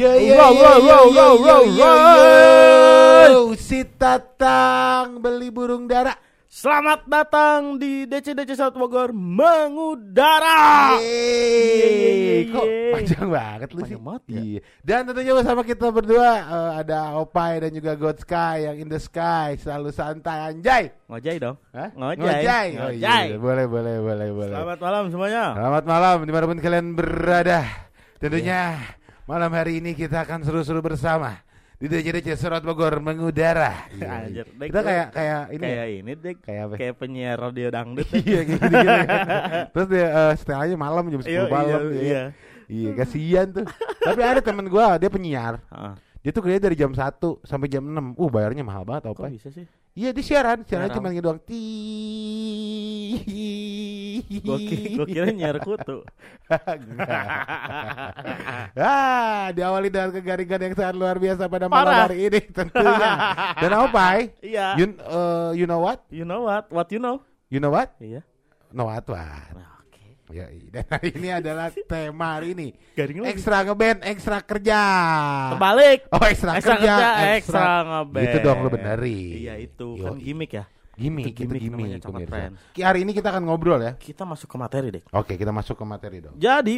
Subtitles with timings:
[0.00, 1.88] Yo yo Wow, yo wow, yo wow, yo
[3.28, 6.16] yo Si Tatang beli burung dara
[6.48, 10.96] Selamat datang di DCDC 1 Bogor mengudara.
[10.98, 12.66] Yeay, Kok
[12.96, 14.40] panjang banget lu sih Panjang banget ya.
[14.40, 18.88] Iya Dan tentunya bersama kita berdua eh, Ada Opai dan juga God Sky Yang in
[18.88, 21.60] the sky Selalu santai anjay Ngojai dong.
[21.76, 21.92] Hah?
[21.92, 22.68] Ngojai.
[22.80, 23.24] Oh, Ngojai.
[23.30, 25.44] iya, Boleh boleh boleh boleh Selamat malam semuanya.
[25.60, 27.90] Selamat malam di mana pun kalian berada
[28.20, 28.76] Tentunya
[29.30, 31.38] malam hari ini kita akan seru-seru bersama
[31.78, 33.86] di DJDC Surat Bogor mengudara.
[33.94, 34.58] Iya, Anjir, iya.
[34.58, 35.62] Dek, Kita kayak kayak ini.
[35.62, 35.70] ya?
[35.70, 36.34] Kayak ini deh.
[36.42, 36.74] Kayak apa?
[36.76, 38.08] Kayak penyiar radio dangdut.
[38.26, 39.06] Iya gitu, gitu kan.
[39.72, 41.80] Terus dia eh, setelahnya malam jam 10 Iya, malam.
[41.80, 42.22] iya, Iya, iya.
[42.70, 43.66] Iya, kasihan tuh.
[43.98, 45.58] Tapi ada temen gua, dia penyiar.
[45.70, 45.94] Heeh.
[46.20, 47.00] Dia tuh kerja dari jam 1
[47.42, 48.12] sampai jam 6.
[48.20, 49.32] Uh, bayarnya mahal banget Kok apa?
[49.32, 49.64] bisa sih?
[49.90, 50.62] Iya, di siaran.
[50.62, 50.94] Siaran.
[50.94, 51.40] cuma gitu doang.
[51.42, 51.62] Ti.
[54.40, 56.06] Gua kira, gua kira nyiar kutu.
[58.78, 62.06] ah, diawali dengan kegaringan yang sangat luar biasa pada malam Parah.
[62.06, 63.10] hari ini tentunya.
[63.62, 64.30] Dan apa, Pai?
[64.40, 64.78] Iya.
[64.78, 66.06] You, uh, you know what?
[66.14, 66.70] You know what?
[66.70, 67.26] What you know?
[67.50, 67.90] You know what?
[67.98, 68.22] Iya.
[68.70, 69.79] Know what what?
[70.30, 72.68] Ya, dan hari ini adalah tema hari ini.
[72.94, 73.30] Garing lagi.
[73.34, 74.80] Ekstra ngeband, ekstra kerja.
[75.52, 75.98] Terbalik.
[76.08, 78.24] Oh, ekstra, Ekstra kerja, kerja, ekstra ngeband.
[78.24, 79.34] Gitu dong lu benerin.
[79.36, 80.04] Iya itu Yoi.
[80.04, 80.64] kan gimmick ya.
[81.00, 82.52] Gimik, Itu gimmick sangat pemirsa.
[82.76, 83.96] Hari ini kita akan ngobrol ya.
[83.96, 85.00] Kita masuk ke materi deh.
[85.16, 86.36] Oke, kita masuk ke materi dong.
[86.36, 86.76] Jadi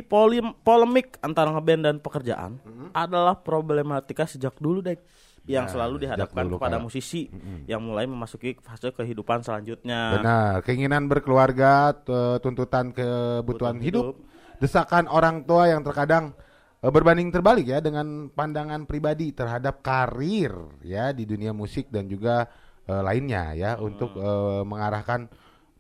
[0.55, 2.89] polemik antara ngeband dan pekerjaan Mm-hmm.
[2.95, 4.95] adalah problematika sejak dulu deh
[5.44, 7.26] yang Ya, selalu dihadapkan kepada kayak- musisi
[7.66, 10.16] yang mulai memasuki fase kehidupan selanjutnya.
[10.16, 11.98] Benar, keinginan berkeluarga,
[12.38, 14.16] tuntutan kebutuhan hidup, hidup.
[14.58, 16.30] desakan orang tua yang terkadang
[16.78, 22.46] eh, berbanding terbalik ya dengan pandangan pribadi terhadap karir ya di dunia musik dan juga
[22.82, 23.86] eh, lainnya ya Hmm.
[23.88, 25.27] untuk eh, mengarahkan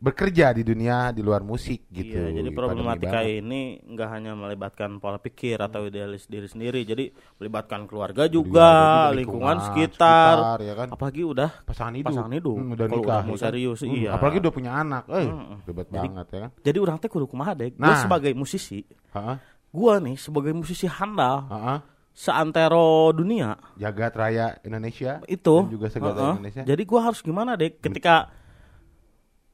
[0.02, 2.18] bekerja di dunia di luar musik gitu.
[2.18, 7.86] Iya, jadi problematika ini nggak hanya melibatkan pola pikir atau idealis diri sendiri, jadi melibatkan
[7.86, 8.70] keluarga juga, juga,
[9.14, 10.88] lingkungan, lingkungan sekitar, sekitar, ya kan?
[10.90, 12.56] apalagi udah pasangan hidup, pasangan hidup.
[12.58, 13.44] Hmm, udah nikah, udah mau ya kan?
[13.46, 14.10] serius, Hmm, iya.
[14.12, 15.56] Apalagi udah punya anak, eh Hmm.
[15.62, 16.50] ribet Jadi- banget ya kan?
[16.66, 17.70] Jadi orang teh kudu kumaha deh.
[17.78, 17.94] Nah.
[18.02, 18.82] sebagai musisi,
[19.14, 19.38] Ha-ha,
[19.70, 21.76] gua nih sebagai musisi handal ha-ha.
[22.12, 26.32] seantero dunia Jagat Raya Indonesia itu dan juga segala Heeh.
[26.36, 26.62] Indonesia.
[26.66, 28.28] Jadi gua harus gimana deh ketika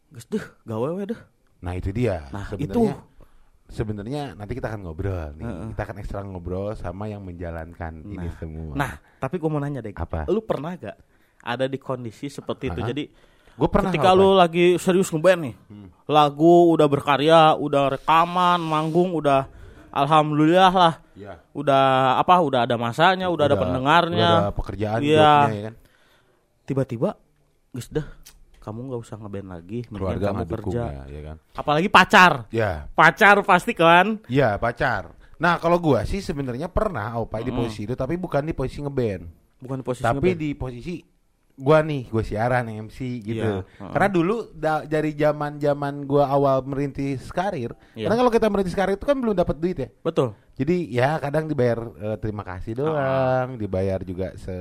[0.09, 1.21] Gus deh, gawe we deh.
[1.59, 2.25] Nah itu dia.
[2.31, 2.97] Nah, sebenarnya,
[3.69, 5.45] sebenarnya nanti kita akan ngobrol nih.
[5.45, 5.67] Heeh.
[5.75, 8.35] Kita akan ekstra ngobrol sama yang menjalankan ini Nah.
[8.37, 8.73] semua.
[8.75, 9.93] Nah, tapi gua mau nanya deh.
[9.93, 10.25] Apa?
[10.27, 10.97] Lu pernah gak
[11.39, 12.81] ada di kondisi seperti itu?
[12.81, 12.89] Heeh.
[12.89, 13.05] Jadi
[13.59, 14.19] gue pernah ketika apa?
[14.19, 15.89] lu lagi serius ngeband nih, Hmm.
[16.07, 19.51] lagu udah berkarya, udah rekaman, manggung, udah
[19.91, 21.43] alhamdulillah lah, Iya.
[21.53, 21.83] udah
[22.17, 22.39] apa?
[22.39, 25.33] Udah ada masanya, udah, ada pendengarnya, udah ada pekerjaan Iya.
[25.51, 25.75] ya kan.
[26.65, 27.19] tiba-tiba,
[27.75, 28.07] Gus dah,
[28.69, 30.83] kamu nggak usah ngeband lagi, mendingan Keluarga kamu kerja.
[30.85, 31.37] ya, ya kan.
[31.55, 34.21] Apalagi pacar, Ya, pacar pasti kan?
[34.29, 35.17] ya pacar.
[35.37, 37.65] Nah kalau gua sih sebenarnya pernah opai di Mm-mm.
[37.65, 39.25] posisi itu, tapi bukan di posisi ngeband,
[39.59, 40.39] Bukan di posisi tapi ngeband.
[40.39, 40.95] di posisi
[41.57, 43.43] gua nih, gue siaran MC gitu.
[43.57, 43.91] Iya, heeh.
[43.91, 48.07] Karena dulu da- dari zaman zaman gua awal merintis karir, Iya.
[48.07, 49.89] karena kalau kita merintis karir itu kan belum dapat duit ya.
[50.01, 50.39] betul.
[50.55, 54.55] Jadi ya kadang dibayar eh, terima kasih doang, dibayar juga se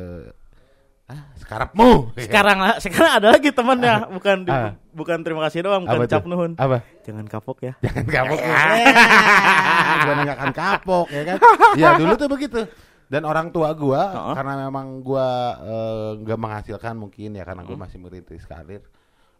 [1.07, 2.11] ah sekarapmu.
[2.27, 4.75] Sekarang lah, sekarang ada lagi temannya, bukan di- Ah.
[4.91, 6.51] bukan terima kasih doang, bukan Apa cap nuhun.
[6.59, 6.83] Apa?
[7.07, 7.73] Jangan kapok ya.
[7.79, 8.55] Jangan kapok ya.
[9.97, 11.37] Gimana nggak akan kapok ya kan?
[11.79, 12.59] Ya dulu tuh begitu.
[13.07, 14.33] Dan orang tua gua Heeh.
[14.35, 18.83] karena memang gua eh, nggak menghasilkan mungkin ya karena gua masih merintis karir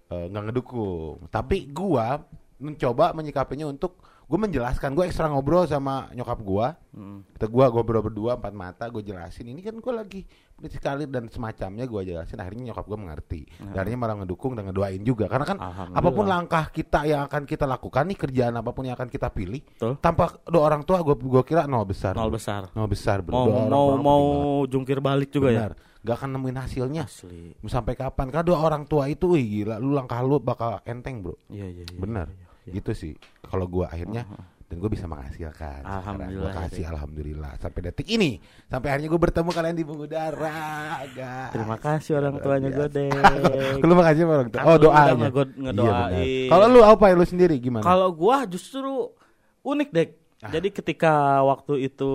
[0.08, 1.28] eh, nggak ngedukung.
[1.28, 2.24] Tapi gua
[2.58, 7.22] mencoba menyikapinya untuk gue menjelaskan gue ekstra ngobrol sama nyokap gua Hmm.
[7.32, 11.30] kita gua ngobrol berdua empat mata gue jelasin ini kan gue lagi merintis karir dan
[11.30, 15.46] semacamnya gue jelasin akhirnya nyokap gue mengerti dan akhirnya malah ngedukung dan ngedoain juga karena
[15.46, 15.58] kan
[15.94, 19.30] apa pun langkah kita yang akan kita lakukan nih kerjaan apa pun yang akan kita
[19.30, 19.94] pilih Betul.
[19.98, 22.68] tanpa doa orang tua gue gua kira nol besar Nol besar.
[22.74, 23.22] nol besar.
[23.22, 24.24] Mau Doa orang mau tua mau
[24.66, 26.02] jungkir balik juga benar ya.
[26.04, 27.54] gak akan nemuin hasilnya Asli.
[27.58, 31.22] mau sampai kapan karena doa orang tua itu wih gila lu langkah lu bakal enteng
[31.22, 31.96] bro Iya iya iya.
[31.96, 32.47] benar iya, iya.
[32.70, 34.28] Gitu sih kalau gua akhirnya
[34.68, 36.92] dan gue bisa menghasilkan Alhamdulillah, gue kasih ya.
[36.92, 38.36] alhamdulillah sampai detik ini
[38.68, 40.60] sampai akhirnya gue bertemu kalian di mengudara
[41.08, 41.52] guys.
[41.56, 43.12] Terima kasih orang tuanya gue deh.
[43.88, 44.60] Lu makasih orang tua.
[44.60, 45.32] Kan Oh doanya.
[45.32, 46.50] Iya, ngedoain.
[46.52, 47.80] Kalau lu apa lu sendiri gimana?
[47.80, 49.16] Kalau gua justru
[49.64, 50.08] unik deh.
[50.44, 50.52] Ah.
[50.52, 52.10] Jadi ketika waktu itu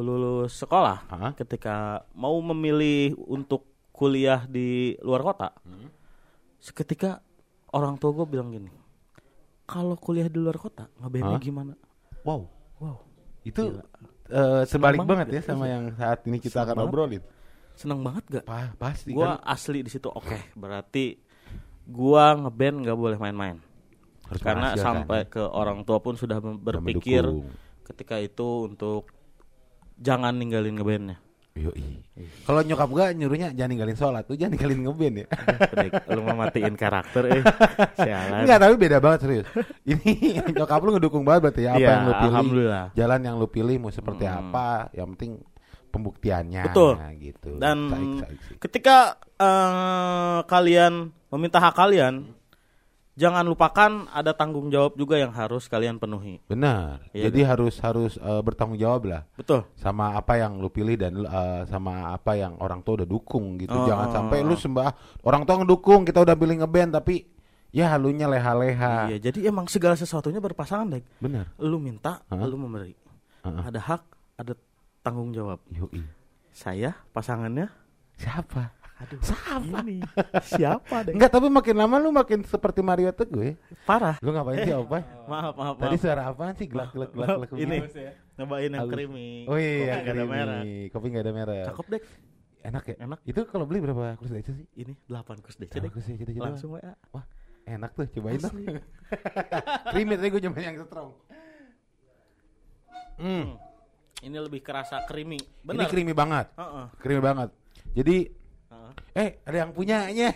[0.00, 1.32] lulus sekolah, Hah?
[1.36, 5.92] ketika mau memilih untuk kuliah di luar kota, Hmm.
[6.56, 7.20] seketika
[7.70, 8.72] orang tua gue bilang gini,
[9.68, 11.42] kalau kuliah di luar kota ngebandnya Hah?
[11.44, 11.72] gimana?
[12.24, 12.48] wow,
[12.78, 13.02] Wow,
[13.42, 13.82] itu Gila.
[14.30, 15.42] eh, sebalik banget banget ya ya.
[15.44, 16.88] sama yang saat ini kita Senang akan banget.
[16.88, 17.22] obrolin.
[17.74, 18.44] seneng banget gak?
[18.46, 20.08] Pa- pasti Gua kan asli di situ.
[20.08, 21.18] Oke, berarti
[21.84, 23.58] gua ngeband nggak boleh main-main.
[24.38, 25.30] Karena menghasilkan, sampai ya.
[25.30, 27.22] ke orang tua pun sudah berpikir
[27.82, 29.10] ketika itu untuk
[29.96, 31.18] jangan ninggalin ngebandnya.
[31.58, 31.84] Yoi.
[32.44, 35.26] Kalau nyokap gua nyuruhnya jangan ninggalin sholat, tuh jangan ninggalin ngeband ya.
[36.08, 37.42] Lu mau matiin karakter eh.
[37.98, 38.46] Sialan.
[38.46, 39.46] Enggak, tapi beda banget serius.
[39.82, 40.10] Ini
[40.56, 42.30] nyokap lu ngedukung banget berarti ya apa Iya, yang lu pilih.
[42.30, 42.84] alhamdulillah.
[42.92, 44.38] Jalan yang lu pilih mau seperti Hmm.
[44.46, 45.32] apa, yang penting
[45.88, 46.92] pembuktiannya Betul.
[47.18, 47.50] gitu.
[47.56, 48.56] Dan Saik, saik sih.
[48.60, 48.96] ketika
[49.34, 50.92] eh, kalian
[51.28, 52.37] meminta hak kalian,
[53.18, 56.38] jangan lupakan ada tanggung jawab juga yang harus kalian penuhi.
[56.46, 57.02] Benar.
[57.10, 59.66] Iya Jadi harus harus eh, bertanggung jawab lah Betul.
[59.74, 63.74] sama apa yang lu pilih dan eh, sama apa yang orang tua udah dukung gitu.
[63.74, 63.90] Oh.
[63.90, 64.94] Jangan sampai lu sembah
[65.26, 67.26] orang tua ngedukung, kita udah pilih ngeband tapi
[67.74, 69.10] ya halunya leha-leha.
[69.10, 71.04] Iya, jadi emang segala sesuatunya berpasangan, Dek.
[71.18, 71.50] Benar.
[71.58, 72.46] Lu minta, Hah?
[72.46, 72.94] lu memberi.
[73.42, 73.62] Heeh.
[73.66, 74.02] Ada hak,
[74.38, 74.54] ada
[75.02, 75.58] tanggung jawab.
[75.74, 76.06] Yoi.
[76.54, 77.68] Saya pasangannya
[78.18, 78.77] Siapa?
[78.98, 80.00] Aduh, siapa nih?
[80.42, 81.14] Siapa deh?
[81.14, 83.54] Enggak, tapi makin lama lu makin seperti Mario Teguh ya.
[83.86, 84.18] Parah.
[84.18, 85.06] Lu ngapain sih apa?
[85.30, 86.02] Maaf, maaf, Tadi maaf.
[86.02, 86.66] suara apaan sih?
[86.66, 87.50] Gelak gelak gelak gelak.
[87.54, 87.76] Ini
[88.34, 89.46] nyobain yang creamy.
[89.46, 90.60] Oh iya, Kopi nggak ada merah.
[90.90, 91.64] Kopi nggak ada merah.
[91.70, 92.02] Cakep deh.
[92.58, 92.94] Enak ya?
[92.98, 93.18] Enak.
[93.22, 94.66] Itu kalau beli berapa kursi aja sih?
[94.74, 95.90] Ini 8 kurs DC Berapa deh.
[95.94, 96.92] kursi aja Langsung WA.
[97.14, 97.24] Wah,
[97.64, 98.06] enak tuh.
[98.18, 98.54] Cobain dong.
[99.94, 101.10] Creamy tadi gue nyobain yang strong.
[103.18, 103.58] Hmm.
[104.18, 105.38] Ini lebih kerasa creamy.
[105.38, 105.86] Ini Benar.
[105.86, 106.50] creamy banget.
[106.58, 106.84] Heeh.
[106.98, 107.48] Creamy banget.
[107.94, 108.16] Jadi
[109.12, 110.28] Eh ada yang punyanya.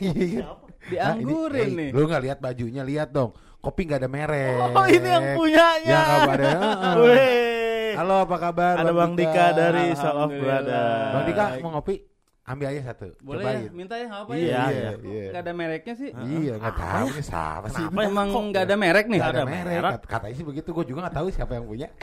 [0.90, 1.88] Dianggurin Hah, ini- nih.
[1.90, 3.31] Lu nggak lihat bajunya, lihat dong.
[3.58, 4.58] Kopi nggak ada merek.
[4.75, 5.87] Oh, ini yang punyanya.
[5.88, 6.50] Ya nggak ada.
[8.02, 8.75] Halo, apa kabar?
[8.75, 10.31] Ada Bang Dika dari Soul of.
[10.32, 11.12] Brother.
[11.12, 11.96] Bang Dika mau ngopi?
[12.43, 13.14] Ambil aja satu.
[13.22, 13.62] Boleh Cobain.
[13.62, 14.62] ya, minta ya apa Iya, ya?
[14.66, 15.31] iya, iya.
[15.38, 16.10] Ada mereknya sih.
[16.10, 17.84] Iya, nggak tahu ini siapa sih.
[17.87, 18.08] Kenapa ya?
[18.10, 19.20] Emang Kok nggak ada merek nih.
[19.22, 19.62] Nggak ada merek.
[19.78, 19.93] merek?
[19.94, 20.69] Kat- Katanya sih begitu.
[20.75, 21.87] Gue juga nggak tahu siapa yang punya.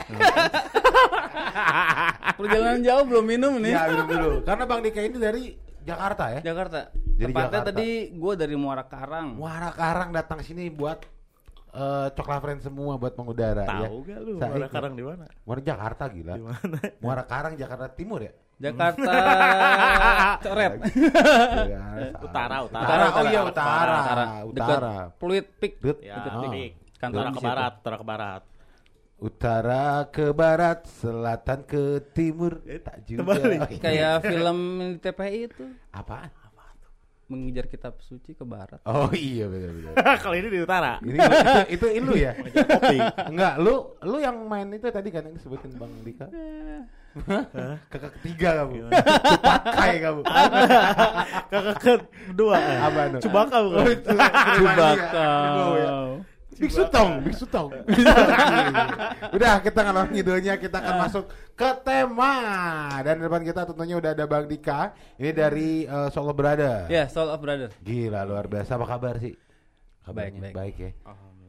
[2.36, 3.72] Perjalanan jauh belum minum nih.
[3.72, 4.30] Ya, minum dulu.
[4.40, 5.44] Karena Bang Dika ini dari
[5.82, 6.40] Jakarta ya.
[6.44, 6.78] Jakarta.
[6.92, 7.68] Jadi Tepatnya Jakarta.
[7.72, 9.36] tadi gue dari Muara Karang.
[9.36, 11.04] Muara Karang datang sini buat
[11.70, 13.86] eh coklat friend semua buat mengudara ya.
[13.86, 14.68] Tahu gak lu Saya Muara.
[14.68, 15.24] Karang di mana?
[15.46, 16.34] Muara Jakarta gila.
[16.36, 16.78] Di mana?
[16.98, 18.32] Muara Karang Jakarta Timur ya?
[18.60, 19.08] Jakarta
[20.44, 20.72] coret.
[21.64, 22.84] Ya, Utara, utara.
[22.84, 23.04] Utara.
[23.16, 23.96] Oh iya utara.
[24.52, 24.94] Dekat Utara.
[25.16, 25.72] Pluit Peak.
[25.80, 25.96] Dut.
[26.04, 26.76] Ya, Utara di
[27.32, 28.42] ke barat, utara ke barat.
[29.20, 32.64] Utara ke barat, selatan ke timur.
[32.80, 33.36] Tak juga.
[33.78, 36.32] Kayak film di TPI itu apaan?
[37.30, 38.82] mengejar kitab suci ke barat.
[38.82, 39.94] Oh iya benar benar.
[40.26, 40.98] Kalau ini di utara.
[40.98, 41.14] Ini
[41.70, 42.34] itu, itu lu ya?
[42.34, 42.98] Kopi.
[43.30, 46.26] Enggak, lu lu yang main itu tadi kan yang disebutin Bang Dika.
[47.86, 48.90] Kakak ketiga kamu.
[49.46, 50.20] Pakai kamu.
[51.46, 52.56] Kakak kedua.
[52.58, 52.78] eh.
[52.82, 53.00] Apa?
[53.22, 53.84] Cubaka bukan?
[55.54, 55.90] Oh, ya.
[56.60, 57.72] Biksu tong, biksu tong.
[59.36, 61.24] Udah kita ngalor ngidulnya kita akan masuk
[61.56, 62.34] ke tema
[63.00, 64.92] dan di depan kita tentunya udah ada Bang Dika.
[65.16, 66.84] Ini dari eh, Solo Brother.
[66.86, 67.72] Ya, Soul of Brother.
[67.80, 69.32] Gila luar biasa apa kabar sih?
[69.32, 70.54] Baik, Kabarnya baik.
[70.54, 70.90] baik ya.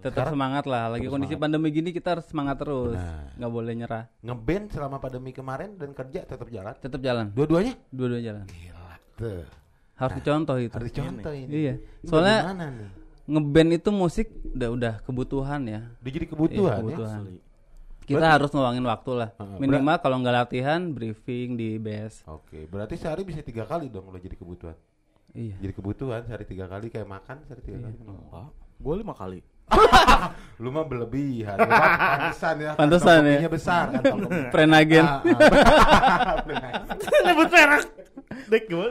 [0.01, 0.83] Tetap Sekarang semangat lah.
[0.89, 1.43] Lagi kondisi semangat.
[1.43, 2.97] pandemi gini kita harus semangat terus.
[3.35, 4.03] Nggak boleh nyerah.
[4.23, 6.73] Ngeband selama pandemi kemarin dan kerja tetap jalan.
[6.79, 7.25] Tetap jalan.
[7.35, 7.75] Dua-duanya?
[7.91, 8.45] Dua-dua jalan.
[8.47, 8.91] Gila.
[9.19, 9.43] Tuh.
[9.99, 10.73] Harus dicontoh itu.
[10.73, 11.49] Harus dicontoh ini.
[11.51, 11.73] Iya.
[11.77, 12.89] Ini Soalnya bagaimana nih?
[13.25, 15.81] Ngeband itu musik udah udah kebutuhan ya.
[15.97, 17.21] Udah jadi Iya, kebutuhan, kebutuhan.
[17.23, 17.41] ya.
[18.01, 19.29] Kita Berarti- harus ngeluangin waktu lah.
[19.55, 22.25] Minimal kalau nggak latihan, briefing di base.
[22.25, 24.75] Oke, berarti sehari bisa tiga kali dong lo jadi kebutuhan.
[25.31, 25.55] Iya.
[25.59, 27.95] Jadi kebutuhan sehari tiga kali kayak makan sehari tiga kali.
[28.81, 29.39] Gue lima kali.
[30.59, 31.55] Lu mah berlebihan.
[31.55, 32.71] Pantesan ya.
[32.75, 33.47] Pantesan ya.
[33.47, 34.27] besar kopi.
[34.53, 35.05] Prenagen.
[35.07, 36.35] Ah, ah.
[37.25, 37.83] Nyebut merek.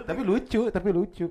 [0.06, 1.26] Tapi lucu, tapi lucu.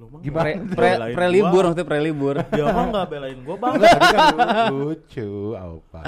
[0.00, 0.44] Gimana?
[0.44, 1.12] Pre, pre, gua.
[1.12, 2.34] pre-libur maksudnya pre-libur.
[2.56, 3.72] Dia mah nggak belain gue bang.
[3.76, 6.00] Enggak, tadi kan lucu, apa.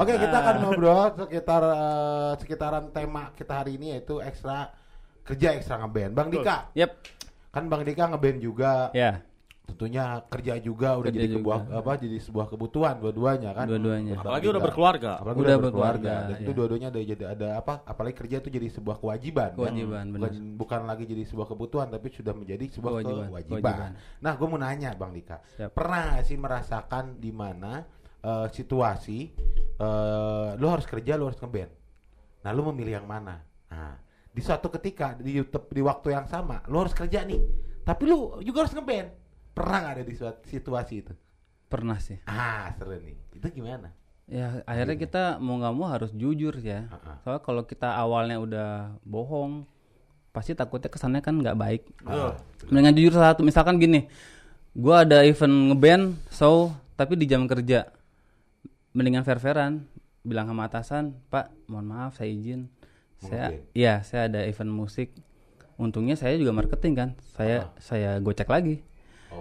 [0.00, 4.72] Oke, kita akan ngobrol sekitar eh, sekitaran tema kita hari ini yaitu ekstra
[5.26, 6.12] kerja ekstra ngeband.
[6.16, 6.90] Bang Dika, Yap.
[7.52, 8.88] kan Bang Dika ngeband juga.
[8.96, 9.20] Ya,
[9.76, 11.60] Tentunya kerja juga udah Kerja jadi juga.
[11.60, 13.68] kebuah apa jadi sebuah kebutuhan dua-duanya kan.
[13.68, 14.16] Dua-duanya.
[14.16, 15.10] Apalagi udah berkeluarga.
[15.20, 16.32] Apalagi Udah udah, berkeluarga, berkeluarga.
[16.32, 16.56] Dan itu ya.
[16.56, 17.74] dua-duanya ada jadi ada apa?
[17.84, 19.48] Apalagi kerja itu jadi sebuah kewajiban.
[19.52, 19.58] kan?
[19.60, 20.56] Kewajiban, bukan, benar.
[20.56, 23.60] bukan lagi jadi sebuah kebutuhan tapi sudah menjadi sebuah Kewajiban, kewajiban.
[23.60, 23.90] kewajiban.
[24.24, 25.70] Nah, gue mau nanya Bang Dika, Siap.
[25.76, 27.84] pernah sih merasakan di mana
[28.24, 29.18] eh, situasi
[29.76, 31.68] eh lu harus kerja, lu harus ngeband.
[32.40, 33.44] Nah, lu memilih yang mana?
[33.68, 33.92] Nah,
[34.32, 37.44] di suatu ketika di YouTube di waktu yang sama, lu harus kerja nih,
[37.84, 39.25] tapi lu juga harus ngeband.
[39.56, 40.12] Pernah ada di
[40.44, 41.16] situasi itu?
[41.66, 42.18] pernah sih.
[42.26, 43.18] Ah, seru nih.
[43.34, 43.90] Itu gimana?
[44.26, 46.90] Ya, akhirnya kita mau nggak mau harus jujur ya.
[46.90, 47.18] Ah.
[47.22, 48.70] Soalnya kalau kita awalnya udah
[49.06, 49.66] bohong,
[50.34, 51.82] pasti takutnya kesannya kan nggak baik.
[52.06, 52.34] Ah,
[52.70, 54.10] Mendingan jujur satu, misalkan gini,
[54.74, 57.86] gua ada event ngeband, so tapi di jam kerja,
[58.96, 59.86] mendingan fair-fairan,
[60.26, 62.66] bilang sama atasan, Pak, mohon maaf, saya izin,
[63.22, 65.14] Mau saya, iya, saya ada event musik.
[65.76, 68.82] Untungnya saya juga marketing kan, saya saya gocek lagi.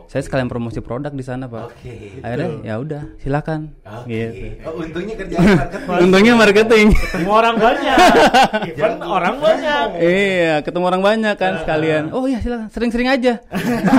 [0.06, 1.66] Saya sekalian promosi produk di sana, Pak.
[1.66, 2.22] Oke.
[2.22, 3.74] Akhirnya ya udah, silakan.
[3.82, 4.14] Oke.
[4.14, 4.46] Gitu.
[4.62, 6.02] Oh, untungnya kerjaan marketing.
[6.06, 6.86] Untungnya marketing.
[6.94, 7.98] Ketemu orang banyak.
[8.70, 9.86] Even orang banyak.
[9.98, 12.04] iya, ketemu orang banyak kan sekalian.
[12.14, 12.70] Oh iya, silakan.
[12.70, 13.34] Sering-sering aja.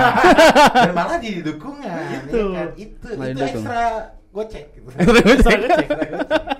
[0.78, 2.02] Dan malah jadi dukungan.
[2.22, 2.38] Itu.
[2.38, 2.68] ya kan?
[2.78, 3.62] Itu, Malah itu didukung.
[3.66, 3.82] ekstra
[4.30, 4.88] gocek gitu.
[5.26, 5.88] Bisa ngecek.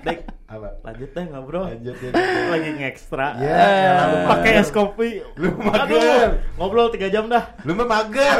[0.03, 0.17] Dek,
[0.57, 0.69] Apa?
[0.81, 1.63] lanjut deh ngobrol.
[1.69, 2.09] Lanjut ya.
[2.49, 3.27] Lagi ngekstra.
[3.37, 3.65] Ya,
[4.09, 5.21] lu Pakai es kopi.
[5.37, 6.41] Lu mager.
[6.57, 7.53] Ngobrol 3 jam dah.
[7.61, 8.37] Lu mah mager.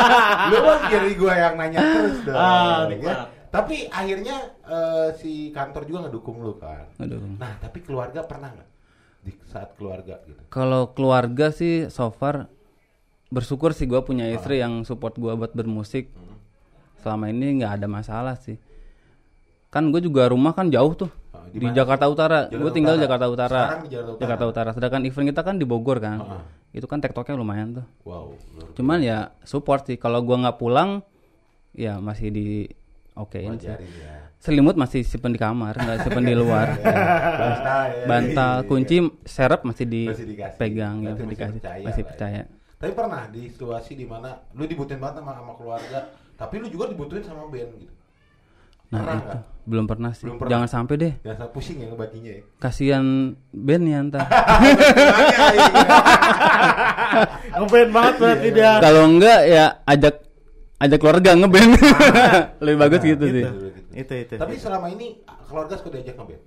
[0.50, 2.36] lu mah jadi gua yang nanya terus dong.
[2.36, 3.28] Ah, ya.
[3.48, 6.88] Tapi akhirnya eh, si kantor juga ngedukung lu kan.
[7.00, 7.20] Aduh.
[7.36, 8.68] Nah, tapi keluarga pernah nggak
[9.24, 10.40] di saat keluarga gitu?
[10.48, 12.48] Kalau keluarga sih so far
[13.28, 16.08] bersyukur sih gua punya istri yang support gua buat bermusik.
[16.98, 18.58] Selama ini nggak ada masalah sih.
[19.68, 21.10] Kan gue juga rumah kan jauh tuh.
[21.50, 21.66] Di di?
[21.72, 22.38] Jakarta Utara.
[22.48, 23.04] Gue tinggal Utara.
[23.04, 23.60] Jakarta Utara.
[23.60, 24.22] Sekarang di Jakarta Utara.
[24.22, 24.70] Jakarta Utara.
[24.72, 26.18] Sedangkan event kita kan di Bogor kan.
[26.20, 26.42] Ah.
[26.70, 27.86] Itu kan tektoknya lumayan tuh.
[28.04, 28.36] Wow.
[28.76, 29.96] Cuman ya support sih.
[29.96, 31.00] Kalau gua nggak pulang,
[31.72, 32.46] ya masih di
[33.14, 33.68] okein sih.
[33.72, 34.30] Ya.
[34.38, 36.78] Selimut masih simpen di kamar, nggak simpen di luar.
[37.42, 38.04] Bantal ya.
[38.06, 38.68] Bantal, Iya.
[38.70, 42.08] kunci, serep masih Masih dipegang, ya, Berarti masih masih dikasih, percaya masih ya.
[42.08, 42.42] percaya.
[42.78, 46.86] Tapi pernah di situasi di mana lu dibutuhin banget sama, sama keluarga, tapi lu juga
[46.86, 47.90] dibutuhin sama band gitu.
[48.88, 49.42] Nah Pernah itu nggak?
[49.64, 50.24] belum pernah sih.
[50.24, 50.50] Belum pernah.
[50.50, 51.12] Jangan sampai deh.
[51.20, 52.42] Jangan sampai pusing ya ngebaginya ya.
[52.56, 53.04] Kasihan
[53.50, 54.24] band ya ntar.
[57.50, 58.72] Ngeband banget berarti dia.
[58.78, 60.14] Kalau enggak ya ajak
[60.78, 61.72] ajak keluarga ngeband.
[62.64, 63.44] Lebih bagus gitu sih.
[63.94, 64.34] Itu itu.
[64.34, 66.42] Tapi selama ini keluarga suka diajak ngeband.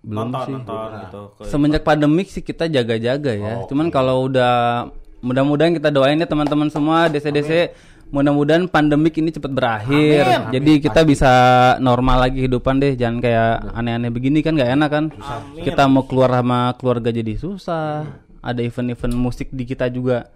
[0.00, 0.52] Belum nonton sih.
[0.54, 1.00] nonton Nah.
[1.02, 1.22] gitu.
[1.34, 3.52] Ke- Semenjak pandemik sih kita jaga-jaga ya.
[3.58, 3.94] Oh, Cuman oke.
[3.94, 4.88] kalau udah
[5.20, 7.76] mudah-mudahan kita doain ya teman-teman semua DC-DC
[8.10, 10.22] mudah-mudahan pandemik ini cepat berakhir.
[10.26, 11.10] Amin, Jadi amin, kita pasti.
[11.14, 11.32] bisa
[11.78, 12.92] normal lagi kehidupan deh.
[12.98, 15.04] Jangan kayak aneh-aneh begini kan nggak enak kan.
[15.14, 15.62] Amin.
[15.62, 18.06] Kita mau keluar sama keluarga jadi susah.
[18.42, 20.26] Ada event-event musik di kita juga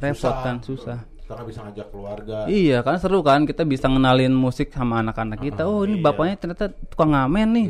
[0.00, 1.17] repot kan susah.
[1.28, 2.38] Nggak bisa ngajak keluarga.
[2.48, 5.68] Iya kan seru kan kita bisa ngenalin musik sama anak-anak kita.
[5.68, 7.68] Oh ini bapaknya ternyata tukang ngamen nih.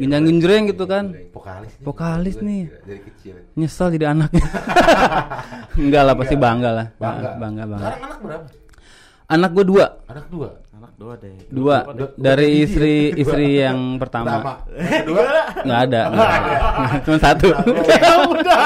[0.00, 1.14] Ginjang-ginjreng gitu kan.
[1.30, 1.84] Vokalis nih.
[1.86, 2.62] Vokalis nih.
[2.66, 3.34] gila, Dari kecil.
[3.54, 4.46] Nyesel jadi anaknya.
[5.80, 6.86] Enggak lah pasti bangga lah.
[6.98, 7.28] Bangga.
[7.38, 7.78] Bangga bangga.
[7.78, 8.46] Sekarang anak berapa?
[9.30, 9.86] Anak gue dua.
[10.06, 10.48] Anak dua.
[10.74, 11.30] Anak dua deh.
[11.48, 13.62] Dua Dua- dari dua istri istri Dua.
[13.62, 14.32] yang pertama.
[14.66, 15.22] Kedua.
[15.62, 16.00] Nggak ada.
[16.08, 16.52] nggak ada.
[17.06, 17.48] Cuma satu.
[17.52, 18.60] udah.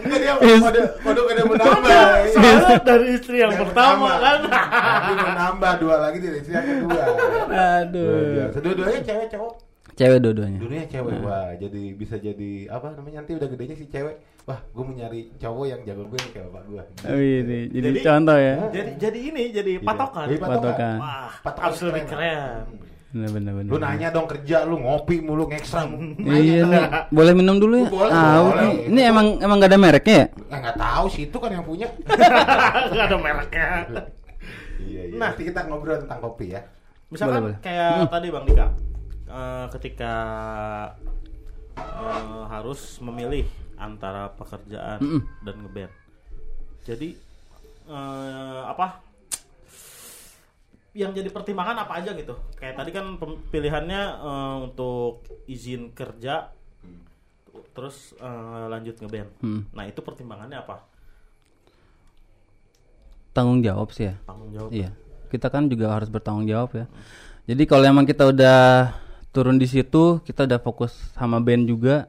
[0.00, 2.00] Enggak dia Is- kode kode kode menambah.
[2.30, 4.38] Soalnya dari istri yang pertama kan.
[5.12, 7.02] Menambah dua lagi di istri yang kedua.
[7.82, 8.48] Aduh.
[8.54, 9.52] Dua-duanya cewek cowok.
[9.98, 10.58] Cewek dua-duanya.
[10.58, 14.14] Dunia cewek wah jadi bisa jadi apa namanya nanti udah gedenya si cewek
[14.44, 17.88] wah gue mau nyari cowok yang jago gue nih kayak bapak gue Oh, ini jadi
[17.90, 18.54] Jadi- contoh ya.
[18.68, 20.24] Jadi jadi ini jadi patokan.
[20.24, 20.96] Jadi Patokan.
[20.96, 22.62] Wah, Patokan harus lebih keren.
[23.08, 23.70] Bener bener bener.
[23.70, 25.88] lu nanya dong kerja lu ngopi mulu ngekstra
[26.20, 27.88] Iya nih, boleh minum dulu ya?
[27.88, 28.84] Boleh, Ah, boleh.
[28.84, 30.26] ini emang emang gak ada mereknya ya?
[30.28, 31.88] eh, nggak tahu sih itu kan yang punya
[32.92, 33.66] Enggak ada mereknya.
[34.78, 35.32] iya iya Nah.
[35.32, 36.60] nanti kita ngobrol tentang kopi ya
[37.08, 37.58] Misalkan Boleh, boleh.
[37.64, 38.66] kayak tadi Bang Dika,
[39.28, 40.14] eh, ketika
[41.76, 43.46] eh, harus memilih
[43.78, 45.22] antara pekerjaan Mm-mm.
[45.46, 45.92] dan ngeband.
[46.82, 47.14] Jadi
[47.86, 49.04] eh, apa?
[50.96, 52.34] Yang jadi pertimbangan apa aja gitu?
[52.58, 53.20] Kayak tadi kan
[53.54, 56.50] pilihannya eh, untuk izin kerja,
[57.76, 59.30] terus eh, lanjut ngeband.
[59.44, 59.62] Hmm.
[59.70, 60.82] Nah itu pertimbangannya apa?
[63.30, 64.18] Tanggung jawab sih ya.
[64.26, 64.74] Tanggung jawab.
[64.74, 64.90] Iya.
[65.28, 66.86] Kita kan juga harus bertanggung jawab ya.
[67.46, 68.90] Jadi kalau emang kita udah
[69.34, 72.08] turun di situ, kita udah fokus sama band juga,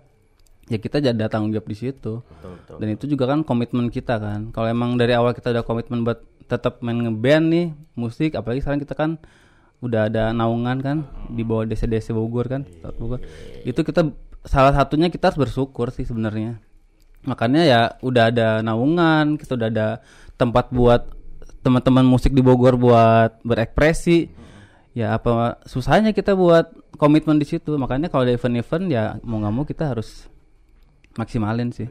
[0.69, 2.21] ya kita jadi ada tanggung jawab di situ.
[2.23, 2.77] Betul, betul.
[2.79, 4.53] Dan itu juga kan komitmen kita kan.
[4.53, 8.81] Kalau emang dari awal kita udah komitmen buat tetap main ngeband nih musik, apalagi sekarang
[8.81, 9.21] kita kan
[9.79, 10.97] udah ada naungan kan
[11.31, 13.19] di bawah desa-desa Bogor kan, Kota Bogor.
[13.63, 14.11] Itu kita
[14.43, 16.59] salah satunya kita harus bersyukur sih sebenarnya.
[17.27, 19.87] Makanya ya udah ada naungan, kita udah ada
[20.39, 21.11] tempat buat
[21.59, 24.31] teman-teman musik di Bogor buat berekspresi.
[24.97, 27.77] Ya apa susahnya kita buat komitmen di situ.
[27.77, 30.27] Makanya kalau ada event-event ya mau nggak mau kita harus
[31.15, 31.87] maksimalin sih.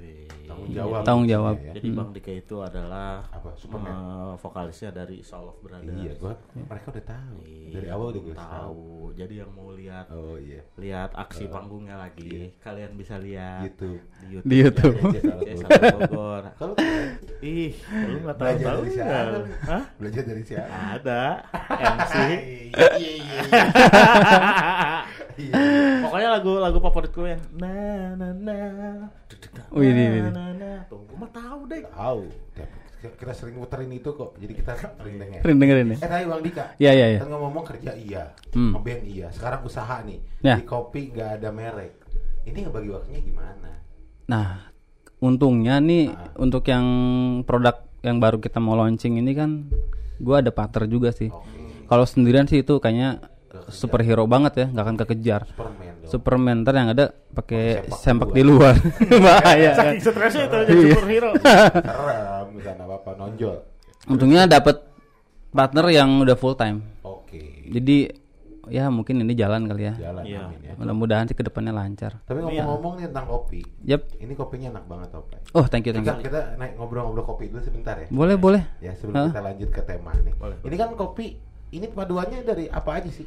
[0.68, 1.56] Tanggung jawab Tanggung jawab.
[1.58, 1.72] ya.
[1.72, 3.88] Jadi Bang Dika itu adalah Apa, Superman?
[3.90, 5.96] eh, vokalisnya dari Soul of Brothers.
[5.96, 8.82] iya gua mereka udah tahu dari awal udah tahu tahu.
[9.14, 14.26] Jadi yang mau lihat oh iya lihat aksi panggungnya lagi, kalian bisa lihat gitu di
[14.30, 14.46] YouTube.
[14.46, 14.96] Di YouTube.
[15.10, 16.42] Ya, ya, Bogor.
[16.54, 16.74] kalau
[17.40, 17.72] Ih,
[18.10, 18.96] lu nggak tahu belajar tahu dari nggak?
[18.98, 19.82] siapa Hah?
[19.96, 21.22] belajar dari siapa Ada
[21.94, 22.14] MC.
[22.68, 23.40] iya iya iya
[25.38, 25.58] iya
[26.08, 27.72] Pokoknya lagu lagu favorit gue yang na
[28.14, 28.56] na na.
[29.70, 30.18] Wih, ini, ini.
[30.24, 30.72] na, na, na.
[30.86, 31.84] Tuh, gue mah tahu deh.
[31.84, 32.24] tahu
[32.98, 35.96] kita sering muterin itu kok jadi kita sering denger Sering dengerin ya?
[35.96, 37.18] eh tadi bang Dika Iya iya iya.
[37.22, 38.74] kan ngomong kerja iya Hmm.
[38.74, 40.58] ngeband iya sekarang usaha nih Ya.
[40.58, 41.94] di kopi nggak ada merek
[42.42, 43.70] ini ngebagi waktunya gimana
[44.26, 44.66] Nah,
[45.16, 46.34] untungnya nih Ah.
[46.36, 46.82] untuk yang
[47.44, 49.70] produk yang baru kita mau launching ini kan
[50.18, 51.30] Gua ada partner juga sih.
[51.86, 53.22] Kalau sendirian sih itu kayaknya
[53.68, 55.42] superhero banget ya, nggak akan kekejar.
[55.46, 56.08] Superman dong.
[56.08, 58.74] Superman ntar yang ada pakai sempak di luar.
[59.24, 59.94] Bahaya kan.
[59.94, 60.90] Saking stresnya itu jadi Iya.
[60.92, 61.30] superhero.
[61.38, 63.56] Serem bukan apa-apa nonjol.
[64.06, 64.76] Untungnya dapat
[65.48, 66.80] partner yang udah full time.
[67.02, 67.68] Oke.
[67.68, 68.08] Jadi
[68.68, 69.94] ya mungkin ini jalan kali ya.
[69.96, 70.40] Jalan Iya.
[70.44, 70.72] amin ya.
[70.76, 72.20] Mudah-mudahan sih ke depannya lancar.
[72.22, 73.60] Tapi ngomong-ngomong nih tentang kopi.
[73.82, 74.02] Yap.
[74.16, 75.40] Ini kopinya enak banget Opai.
[75.52, 76.24] Oh thank you thank Kita, you.
[76.28, 78.06] kita naik ngobrol-ngobrol kopi dulu sebentar ya.
[78.08, 78.62] Boleh boleh.
[78.78, 79.28] Ya sebelum Hah?
[79.32, 80.34] kita lanjut ke tema nih.
[80.62, 81.26] Ini kan kopi,
[81.72, 83.24] ini paduannya dari apa aja sih?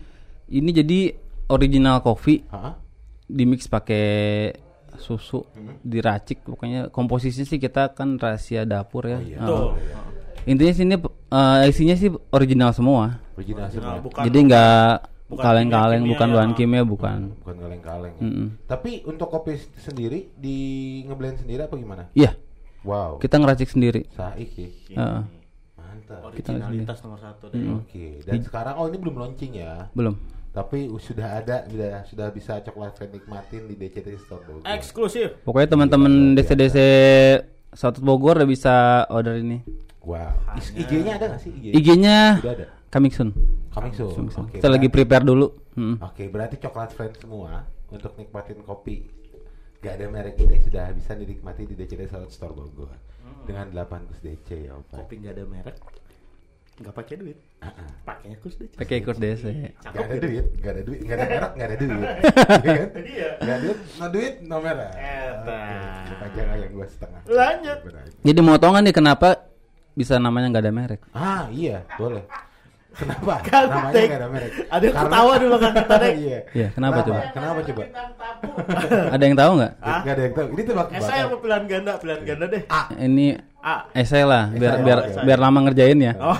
[0.51, 0.99] Ini jadi
[1.47, 2.75] original coffee Hah?
[3.23, 4.51] di mix pakai
[4.99, 5.47] susu
[5.81, 9.19] diracik pokoknya komposisinya sih kita kan rahasia dapur ya.
[9.23, 9.39] iya.
[9.39, 9.71] Uh,
[10.43, 13.23] intinya sini uh, isinya sih original semua.
[13.39, 14.03] Original Original, semua.
[14.03, 14.89] bukan Jadi nggak
[15.31, 16.33] kaleng-kaleng, bukan ya.
[16.35, 17.19] bahan kimia, bukan.
[17.39, 18.13] Bukan kaleng-kaleng.
[18.19, 18.23] ya.
[18.27, 18.47] Mm-mm.
[18.67, 20.57] Tapi untuk kopi sendiri di
[21.07, 22.03] ngeblend sendiri apa gimana?
[22.11, 22.35] Iya,
[22.83, 23.15] Wow.
[23.23, 24.11] kita ngeracik sendiri.
[24.11, 24.67] Saik ya.
[24.99, 25.21] Heeh.
[25.79, 26.19] Mantap.
[26.27, 27.63] Originalitas nomor satu deh.
[27.79, 28.19] Oke.
[28.27, 29.87] Dan sekarang oh ini belum launching ya.
[29.95, 30.19] Belum.
[30.51, 34.67] Tapi sudah ada, sudah sudah bisa coklat friend nikmatin di DCT Store Bogor.
[34.67, 35.39] Eksklusif.
[35.47, 36.77] Pokoknya teman-teman DC-DC
[37.71, 39.63] Sautet Bogor udah bisa order ini.
[40.03, 40.35] Wow.
[40.75, 41.51] IG-nya ada nggak sih?
[41.55, 41.65] IG?
[41.71, 42.67] IG-nya Sudah ada.
[42.91, 43.29] coming soon.
[43.71, 44.11] Coming soon.
[44.11, 44.45] Coming soon.
[44.51, 45.47] Oke, Kita lagi prepare dulu.
[45.79, 46.03] Mm.
[46.03, 49.07] Oke, berarti coklat friend semua untuk nikmatin kopi
[49.81, 52.93] gak ada merek ini sudah bisa dinikmati di DCD Salad Store Bogor
[53.49, 55.01] dengan 8 kus DC ya Opa.
[55.01, 55.77] Kopi nggak ada merek.
[56.77, 57.37] Nggak pakai duit.
[58.01, 58.67] Pakai kus deh.
[58.73, 59.43] Pakai ikut DC.
[59.85, 61.93] Gak ada duit, gak ada duit, gak ada merek, gak ada duit.
[62.01, 62.89] Iya kan?
[62.97, 63.29] Iya.
[63.37, 64.91] Gak ada duit, no duit, no merek.
[64.97, 65.59] Eta.
[66.01, 67.21] Oke, Panjang yang gua setengah.
[67.29, 67.77] Lanjut.
[68.25, 69.29] Jadi mau tau nggak nih kenapa
[69.93, 71.01] bisa namanya nggak ada merek?
[71.13, 72.25] Ah iya, boleh.
[72.91, 73.33] Kenapa?
[73.47, 74.51] Kan, Namanya gak ada merek.
[74.67, 76.13] Ada yang ketawa di belakang kita, Dek.
[76.19, 76.39] Iya.
[76.51, 77.19] Iya, kenapa coba?
[77.31, 77.83] Kenapa coba?
[79.15, 79.71] Ada yang tahu nggak?
[79.79, 79.99] Ah?
[80.03, 80.47] Gak ada yang tahu.
[80.51, 81.91] Ini tebak Esai apa pilihan ganda?
[81.95, 82.63] Pilihan ganda deh.
[82.97, 83.27] Ini
[83.61, 83.75] A.
[83.93, 85.21] esai lah, biar Esai, biar oh, esai.
[85.21, 86.13] biar lama ngerjain ya.
[86.17, 86.33] Oh.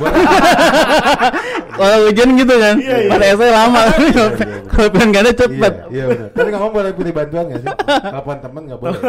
[1.71, 3.09] Kalau ujian gitu kan, Iya, iya.
[3.09, 3.81] pada esai lama.
[4.01, 4.25] iya.
[4.65, 5.73] Kalau pengen gak ada cepet.
[5.73, 6.29] Iya, iya benar.
[6.33, 7.69] Tapi ngomong boleh pilih bantuan gak sih?
[7.85, 8.99] Telepon temen gak boleh.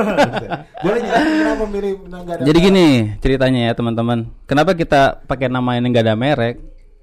[0.79, 2.43] Boleh jelasin kenapa milih nggak ada?
[2.45, 2.87] Jadi gini
[3.19, 4.19] ceritanya ya teman-teman.
[4.45, 6.57] Kenapa kita pakai nama ini nggak ada merek?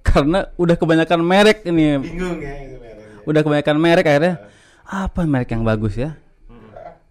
[0.06, 2.00] Karena udah kebanyakan merek ini.
[2.02, 3.24] bingung ya itu mereknya.
[3.28, 4.36] Udah kebanyakan merek akhirnya
[4.90, 6.18] apa merek yang bagus ya?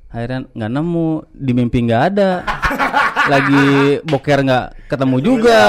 [0.09, 2.31] Akhirnya nggak nemu, di mimpi nggak ada.
[3.33, 5.63] Lagi boker nggak ketemu juga.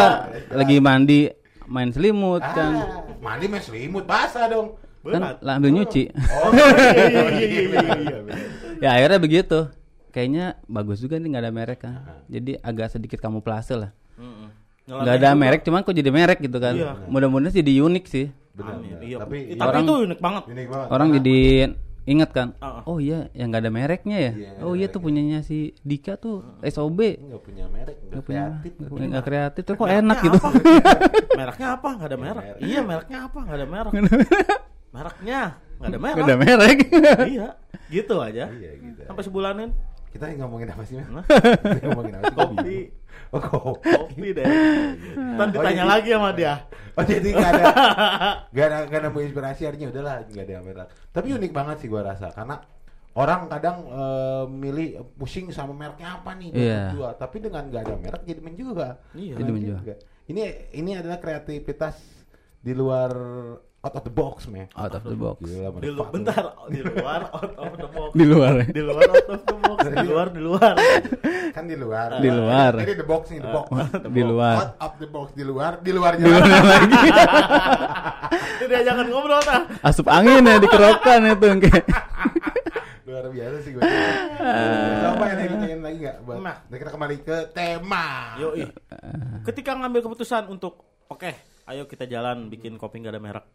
[0.49, 1.27] Lagi mandi
[1.67, 2.71] main selimut kan.
[2.81, 2.87] Ah,
[3.19, 4.79] mandi main selimut basah dong.
[5.03, 6.11] Kan lah ambil nyuci.
[6.11, 8.17] Oh, Iya iya iya iya iya.
[8.83, 9.59] ya akhirnya begitu.
[10.09, 12.25] Kayaknya bagus juga nih nggak ada merek kan.
[12.31, 13.91] Jadi agak sedikit kamuflase lah.
[14.89, 16.73] Nggak ada merek, cuman kok jadi merek gitu kan.
[16.73, 16.91] Iya.
[17.05, 18.27] Mudah-mudahan jadi unik sih.
[18.49, 18.75] benar.
[18.99, 19.17] Iya.
[19.21, 20.43] Tapi Tapi, orang- itu unik banget.
[20.47, 20.87] unik banget.
[20.89, 21.39] Orang jadi
[22.03, 22.47] ingat kan.
[22.57, 22.81] Ah.
[22.83, 24.31] Oh iya, yang nggak ada mereknya ya.
[24.33, 26.99] Iya, nggak oh iya tuh punyanya si Dika tuh SOB.
[27.21, 28.73] nggak punya merek, nggak punya, kreatif.
[28.89, 30.37] nggak kreatif tuh kok Mereknya enak gitu.
[30.41, 30.49] apa?
[31.37, 31.89] mereknya apa?
[31.93, 32.43] Nggak ada merek.
[32.59, 33.39] Iya, mereknya apa?
[33.39, 33.91] Nggak ada merek.
[34.89, 35.39] Mereknya
[35.79, 36.17] nggak ada merek.
[36.17, 36.77] Nggak ada merek.
[37.37, 37.47] iya,
[37.87, 38.43] gitu aja.
[38.49, 39.01] Iya gitu.
[39.05, 39.69] Sampai sebulanin
[40.09, 42.33] Kita ngomongin apa sih, ngomongin apa sih?
[42.33, 42.77] Kopi.
[43.29, 43.87] Oh, kopi.
[43.87, 44.45] kopi deh.
[45.15, 46.53] Ntar ditanya jadi- lagi sama dia.
[46.93, 47.63] Oh jadi nggak ada
[48.51, 50.87] nggak ada nggak nemu inspirasi artinya udahlah nggak ada yang merek.
[51.09, 52.57] Tapi unik banget sih gua rasa karena
[53.11, 56.77] orang kadang eh, milih pusing sama mereknya apa nih buat Iya.
[56.89, 57.11] menjual.
[57.15, 58.91] Tapi dengan nggak ada merek jadi menjual.
[59.13, 59.33] Iya.
[59.37, 59.77] Jadi menjual.
[59.79, 59.93] juga.
[60.25, 60.41] Ini
[60.73, 61.95] ini adalah kreativitas
[62.59, 63.11] di luar
[63.79, 64.67] out of the box, man.
[64.75, 65.39] Out of the box.
[65.39, 68.09] Gila, Di lu, bentar, di luar out of the box.
[68.11, 68.65] Di luar ya.
[68.67, 69.77] Di luar out of the box.
[69.79, 70.73] Di luar di luar.
[71.55, 72.09] kan di luar.
[72.19, 72.71] Di luar.
[72.75, 73.67] Ini the box nih, the box.
[74.11, 74.55] Di luar.
[74.59, 76.25] Out of the box di luar, di luarnya.
[76.25, 76.97] Di luar lagi.
[78.59, 79.61] Itu dia jangan ngobrol tah.
[79.79, 81.85] Asup angin ya dikerokan itu kayak.
[83.09, 83.81] luar biasa sih gue.
[85.01, 86.17] Coba yang ditanyain lagi nggak?
[86.23, 86.57] Buat Nah.
[86.61, 88.05] nah, kita kembali ke tema.
[88.37, 88.69] Yoi.
[89.47, 91.31] Ketika ngambil keputusan untuk oke,
[91.65, 93.45] ayo kita jalan bikin kopi nggak ada merek.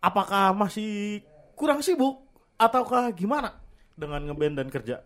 [0.00, 1.20] Apakah masih
[1.52, 2.24] kurang sibuk
[2.56, 3.60] ataukah gimana
[3.92, 5.04] dengan ngeband dan kerja?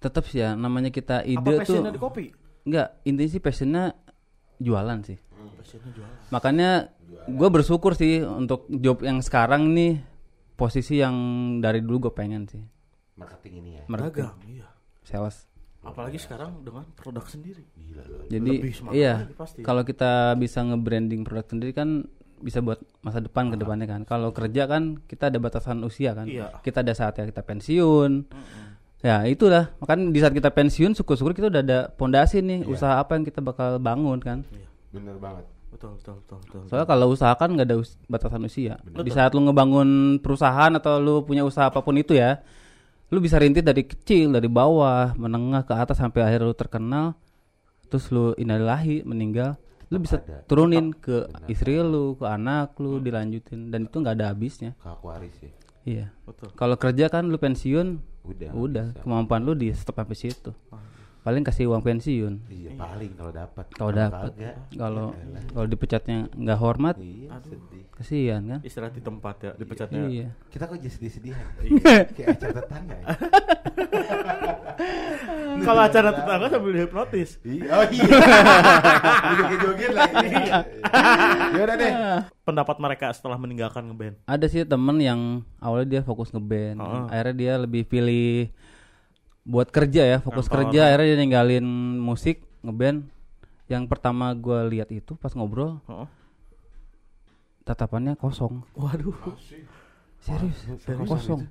[0.00, 1.60] Tetap sih ya namanya kita Apa ide tuh.
[1.60, 2.24] passionnya di kopi?
[2.64, 3.84] Enggak, intinya sih passionnya
[4.56, 5.18] jualan sih.
[5.60, 6.16] Passionnya jualan.
[6.32, 6.70] Makanya
[7.28, 10.00] gue bersyukur sih untuk job yang sekarang nih
[10.56, 11.14] posisi yang
[11.60, 12.62] dari dulu gue pengen sih.
[13.20, 13.84] Marketing ini ya.
[13.92, 14.68] Marketing, Dagang, iya.
[15.04, 15.46] sales.
[15.82, 17.66] Apalagi sekarang dengan produk sendiri.
[17.74, 18.24] Gila loh.
[18.30, 19.26] Jadi Lebih iya,
[19.66, 22.06] kalau kita bisa nge-branding produk sendiri kan
[22.42, 24.02] bisa buat masa depan ke depannya kan.
[24.02, 26.26] Kalau kerja kan kita ada batasan usia kan.
[26.26, 26.58] Iya.
[26.60, 28.26] Kita ada saatnya kita pensiun.
[29.02, 33.18] Ya itulah, makanya di saat kita pensiun syukur-syukur kita udah ada pondasi nih, usaha apa
[33.18, 34.46] yang kita bakal bangun kan.
[34.54, 34.68] Iya.
[34.94, 35.46] Bener banget.
[35.72, 36.62] Betul, betul, betul, betul.
[36.68, 38.78] Soalnya kalau usaha kan nggak ada us- batasan usia.
[38.84, 42.38] Di saat lu ngebangun perusahaan atau lu punya usaha apa pun itu ya,
[43.10, 47.18] lu bisa rintis dari kecil, dari bawah, menengah ke atas sampai akhir lu terkenal,
[47.90, 49.58] terus lu innalillahi meninggal.
[49.92, 50.42] Lu bisa Ada.
[50.44, 55.36] turunin ke istri lu ke anak lu dilanjutin dan itu nggak ada habisnya Ke Aquarius
[55.38, 55.50] ya.
[55.84, 56.50] iya Betul.
[56.54, 58.50] kalau kerja kan lu pensiun Udah.
[58.50, 58.98] udah bisa.
[58.98, 60.50] kemampuan lu di stop sampai situ
[61.20, 63.64] paling kasih uang pensiun Iya, paling kalau dapat.
[63.70, 64.30] kalau dapat
[64.72, 65.06] kalau
[65.46, 67.84] kalau dipecatnya nggak hormat Iya, sedih.
[67.92, 70.00] kasihan kan Istirahat di tempat ya, dipecatnya.
[70.08, 71.06] iya Kita kok jadi.
[71.22, 71.36] Iya.
[72.16, 73.06] Kayak acara tetangga ya.
[75.62, 77.30] Kalau acara tetangga sambil hipnotis.
[77.42, 78.04] Iya, Oh iya.
[79.38, 80.08] Joget-joget lah.
[80.20, 80.58] Iya.
[81.50, 81.92] Ya udah deh.
[82.42, 84.16] Pendapat mereka setelah meninggalkan ngeband.
[84.24, 85.20] ada sih temen yang
[85.58, 87.04] awalnya dia fokus ngeband Heeh.
[87.08, 88.50] akhirnya dia lebih pilih
[89.42, 93.06] buat kerja ya fokus kerja akhirnya dia ninggalin musik ngeband
[93.66, 96.08] yang pertama gua lihat itu pas ngobrol Heeh.
[97.62, 99.14] tatapannya kosong Waduh.
[100.18, 101.46] serius Serius kosong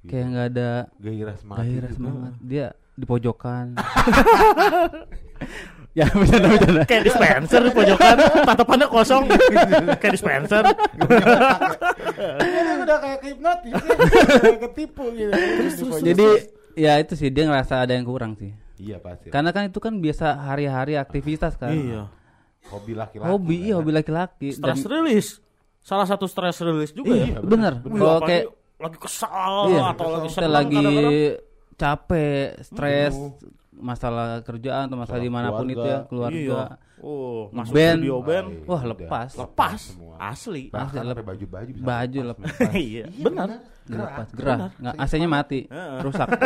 [0.00, 0.08] gitu?
[0.08, 1.62] kayak nggak ada Gairah semangat.
[1.64, 1.96] gairah gitu.
[1.96, 2.66] semangat dia
[2.98, 3.78] di pojokan
[5.98, 9.24] ya bercanda bercanda Kayak dispenser di pojokan, tatapannya kosong.
[9.98, 10.62] Kayak dispenser.
[12.38, 13.94] Ini udah kayak hipnotis ya.
[14.38, 15.32] Kayak ketipu gitu.
[16.00, 16.28] jadi
[16.74, 19.34] ya itu sih dia ngerasa ada yang kurang sih Iya pasti.
[19.34, 22.06] karena kan itu kan biasa hari-hari aktivitas kan Iya.
[22.68, 23.26] Hobi laki-laki.
[23.26, 23.78] hobi iya kan.
[23.80, 25.30] hobi laki-laki dan Stress release.
[25.80, 27.26] Salah satu stress release juga ya.
[27.26, 28.44] iya bener Wih, kalau kayak
[28.78, 30.86] lagi kesal iya, atau lagi kita senang lagi.
[31.78, 33.14] Capek stres
[33.72, 36.34] masalah kerjaan atau masalah Masalah di mana pun itu ya keluarga.
[36.34, 36.86] keluarga Iya.
[36.98, 37.98] Oh, masuk Band.
[38.02, 38.48] studio band.
[38.50, 38.90] Ay, Wah, udah.
[38.90, 39.30] lepas.
[39.32, 39.80] Lepas.
[39.88, 40.14] semua.
[40.18, 40.62] Asli.
[40.66, 42.48] Bahkan Asli, sampai baju-baju bisa baju lepas.
[42.50, 43.48] lepas Iya, benar.
[43.88, 45.60] lepas gerah nggak AC-nya mati
[45.98, 46.28] rusak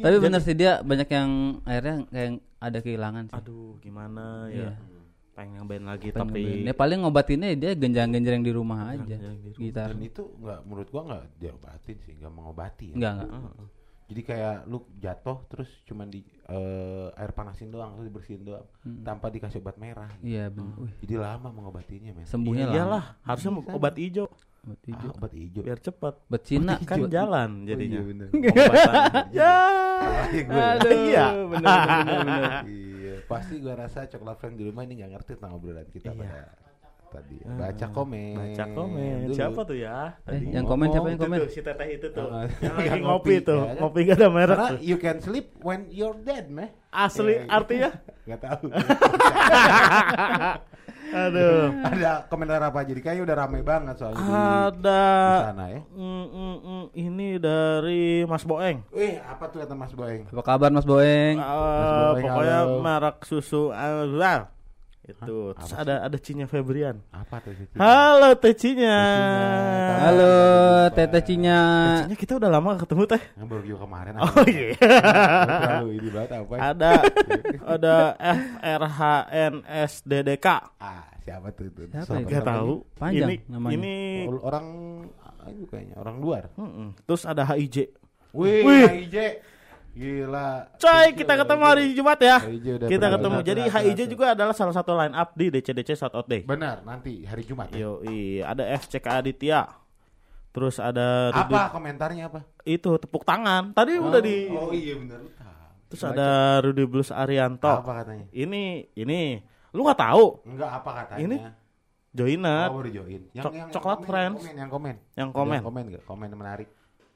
[0.00, 1.30] tapi bener sih dia banyak yang
[1.64, 4.70] akhirnya kayak ada kehilangan sih Aduh, gimana ya?
[4.70, 4.99] Iya.
[5.40, 6.66] Pengen band lagi Pengen tapi ngeband.
[6.66, 9.62] ya paling ngobatinnya dia genjang-genjang di rumah aja Genjang di rumah.
[9.62, 12.86] gitar Dan itu nggak menurut gua nggak diobatin sih, nggak mengobati.
[12.90, 12.94] Ya.
[12.94, 13.54] enggak enggak
[14.06, 18.66] Jadi kayak lu jatuh terus cuman di eh, air panasin doang, terus dibersihin doang,
[19.00, 20.10] tanpa dikasih obat merah.
[20.20, 22.26] iya bener Wih, Jadi lama mengobatinya, men.
[22.26, 25.62] sembuhnya Iya, lah iyalah, harusnya obat hijau obat Ah, hijau obat hijau.
[25.62, 26.14] biar cepat.
[26.20, 27.96] obat Cina Kan jalan jadinya.
[27.96, 28.28] Oh, iya bener.
[28.28, 29.24] Pengobatan.
[29.30, 29.54] ya.
[30.26, 30.68] Iya, gue ya.
[30.74, 31.24] Aduh, Iya.
[31.46, 32.52] bener, bener, bener.
[32.66, 32.89] Iya,
[33.30, 36.18] pasti gua rasa coklat friend di rumah ini nggak ngerti tentang obrolan kita Iya.
[36.18, 36.42] pada
[37.10, 37.36] tadi.
[37.42, 38.34] Baca komen.
[38.36, 39.14] Baca komen.
[39.24, 39.34] dulu.
[39.34, 40.14] Siapa tuh ya?
[40.26, 42.26] Eh, yang komen siapa yang komen tuh, si teteh itu tuh.
[42.28, 43.58] Ah, yang lagi ngopi ngopi, tuh.
[43.58, 43.76] ya kan?
[43.78, 44.78] Ngopi gak ada merek Karena tuh.
[44.80, 46.70] you can sleep when you're dead, meh.
[46.88, 47.90] Asli Iya, artinya?
[48.30, 48.66] Gak tahu.
[51.10, 51.74] Aduh.
[51.90, 55.80] Ada komentar apa jadi kayaknya udah rame banget soalnya di, Ada di sana ya.
[55.90, 58.78] Mm, mm, mm, ini dari Mas Boeng.
[58.90, 60.22] Wih, apa tuh kata Mas Boeng?
[60.24, 62.78] apa kabar Mas Boeng Ah, Boeng, pokoknya halo.
[62.80, 64.46] merek susu Azal.
[65.10, 65.38] Itu.
[65.58, 67.02] Terus ada ada Cinya Febrian.
[67.10, 67.50] Apa tuh?
[67.74, 68.98] Halo Cinya.
[70.06, 70.34] halo
[70.94, 73.22] Teteh Cinya Teh Cinya kita udah lama ketemu Teh.
[73.34, 74.12] Yang baru juga kemarin.
[74.22, 74.78] Oh iya.
[74.78, 76.54] Terlalu ini banget apa?
[76.54, 76.62] ya?
[76.70, 76.90] ada
[77.66, 77.96] ada
[78.62, 80.46] FRHNSDDK.
[80.78, 81.90] Ah, siapa tuh itu?
[81.90, 82.30] Siapa itu?
[82.30, 82.86] Gak tahu.
[82.94, 83.74] Panjang ini namanya.
[83.74, 83.96] ini
[84.30, 84.66] Oh, Orang
[85.70, 86.42] kayaknya orang luar.
[86.54, 86.94] Mm-mm.
[87.08, 87.90] Terus ada HIJ.
[88.30, 88.86] Wih, Wih.
[88.86, 89.16] HIJ.
[90.00, 90.48] Gila.
[90.80, 92.36] Coy, kita ketemu hari Jumat ya.
[92.88, 93.38] Kita ketemu.
[93.44, 96.40] Jadi HIJ juga adalah salah satu line up di DCDC Shout Out Day.
[96.40, 97.68] Benar, nanti hari Jumat.
[97.68, 97.84] ya?
[97.84, 98.00] Yo,
[98.40, 99.68] ada FCK Aditya.
[100.50, 102.40] Terus ada Rudy- Apa komentarnya apa?
[102.64, 103.70] itu tepuk tangan.
[103.70, 105.22] Tadi udah di Oh iya benar.
[105.86, 107.70] Terus ada Rudy Blues Arianto.
[107.70, 108.26] Apa katanya?
[108.32, 109.38] Ini ini
[109.70, 111.22] lu nggak tahu Enggak apa katanya?
[111.22, 111.36] Ini
[112.10, 113.22] joiner Oh, baru join.
[113.30, 114.34] Yang, yang, Coklat yang komen, Friends.
[114.34, 114.94] Yang komen, yang komen.
[115.14, 115.54] yang komen.
[115.54, 116.02] Yang komen enggak?
[116.02, 116.68] Komen menarik.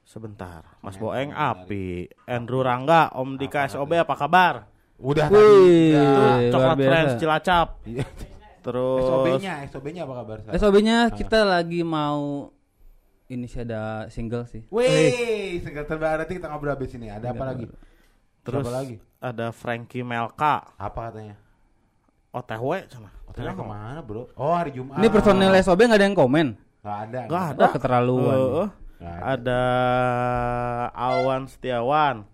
[0.04, 0.78] Sebentar.
[0.84, 2.12] Mas Boeng api.
[2.28, 4.54] Andrew Rangga, Om Dika Apa SOB apa kabar?
[5.00, 5.96] Udah Wih.
[5.96, 6.52] tadi.
[6.52, 6.76] Coklat.
[6.78, 7.68] Friends Cilacap.
[7.88, 8.06] Iya.
[8.64, 10.36] Terus SOB-nya, SOB-nya apa kabar?
[10.56, 12.48] SOB-nya kita lagi mau
[13.28, 14.64] ini sih ada single sih.
[14.72, 17.08] Wih, segala terbaru nanti kita ngobrol abis ini.
[17.08, 17.66] Ada apa Single lagi?
[18.44, 18.96] terus Siapa lagi?
[19.24, 21.36] ada Frankie Melka, Apa katanya?
[22.34, 23.08] OTW sana.
[23.24, 24.28] Hotelnya ke mana bro?
[24.36, 25.00] Oh hari Jumat.
[25.00, 26.46] Ini personil SOB nggak ada yang komen.
[26.84, 27.20] Nggak ada.
[27.24, 27.64] Gak ada.
[27.64, 28.36] Oh, keterlaluan.
[28.36, 28.68] Heeh.
[28.68, 29.34] Nggak ada.
[29.34, 29.62] ada
[30.90, 32.24] Awan Setiawan.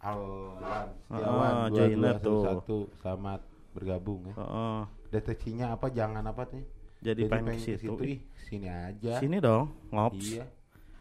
[0.00, 2.40] Alwan, Setiawan, dua joiner tuh.
[2.40, 3.40] satu selamat
[3.76, 4.34] bergabung ya.
[4.34, 4.78] Heeh.
[5.10, 5.92] Deteksinya apa?
[5.92, 6.64] Jangan apa nih?
[7.00, 7.92] Jadi pengen ke situ.
[8.00, 9.20] Ih, sini aja.
[9.20, 10.24] Sini dong, ngops.
[10.24, 10.48] Iya.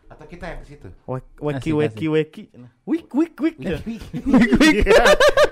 [0.09, 0.89] Atau kita yang ke situ.
[1.05, 2.43] Wek- Weki weki weki.
[2.83, 3.55] Wik wik wik.
[3.61, 4.01] Wih,
[4.79, 5.03] Iya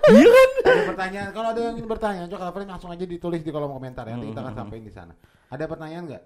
[0.07, 0.49] Iya kan?
[0.67, 4.31] ada pertanyaan kalau ada yang bertanya coba langsung aja ditulis di kolom komentar ya nanti
[4.31, 5.13] kita akan sampaikan di sana
[5.47, 6.23] ada pertanyaan nggak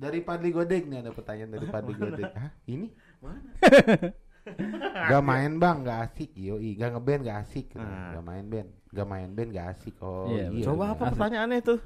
[0.00, 2.50] dari Padli Godek nih ada pertanyaan dari Padli Godek Hah?
[2.64, 2.88] ini
[5.12, 8.16] Gak main bang, gak asik Yoi, gak ngeband gak asik Nah.
[8.16, 11.76] Gak main band Gak main band gak asik Oh Iya, iya, Coba apa pertanyaannya itu?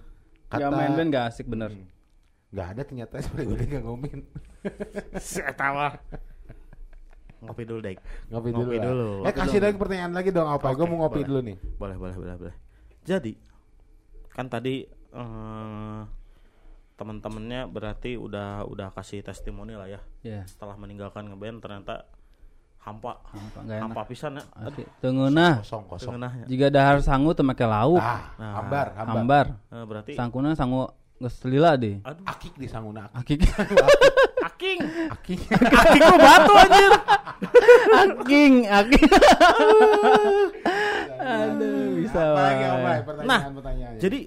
[0.49, 1.75] Gak main band gak asik bener.
[2.55, 4.21] Gak ada ternyata Padli Godek gak ngomongin
[5.19, 5.99] Saya tawa.
[7.45, 7.99] ngopi dulu deh.
[8.33, 8.65] Ngopi dulu.
[8.65, 9.09] Ngopi dulu.
[9.21, 10.73] Eh Ngopi kasih lagi pertanyaan lagi dong apa?
[10.73, 11.29] Gue Oke, mau ngopi boleh.
[11.29, 11.57] dulu nih.
[11.77, 12.57] Boleh, boleh, boleh, boleh.
[13.05, 13.33] Jadi
[14.33, 16.01] kan tadi eh,
[16.95, 20.01] teman-temannya berarti udah udah kasih testimoni lah ya.
[20.23, 22.07] Ya, Setelah meninggalkan ngeband ternyata
[22.79, 24.45] hampa, hampa hampa pisan ya.
[24.55, 24.85] Asli.
[25.01, 26.15] Tunggu nah, Kosong kosong.
[26.15, 26.45] Tengenahnya.
[26.47, 27.99] jika dahar sangu teu make lauk.
[27.99, 28.53] Ah, Nah.
[28.59, 29.15] hambar, hambar.
[29.17, 29.47] Hambar.
[29.73, 31.99] Eh, berarti Sangkuna sangu geus lila deh.
[32.01, 33.09] aduh, Akik di sanguna.
[33.11, 33.41] Akik.
[34.53, 34.79] aking.
[35.11, 35.41] Akik.
[35.51, 36.93] aking mah batu anjir.
[37.97, 39.09] Aking, aking.
[41.17, 42.21] Aduh, bisa.
[42.23, 42.75] Apa lagi wae.
[42.75, 42.85] apa?
[42.85, 44.01] Nah, Pertanyaan-pertanyaannya.
[44.01, 44.19] Jadi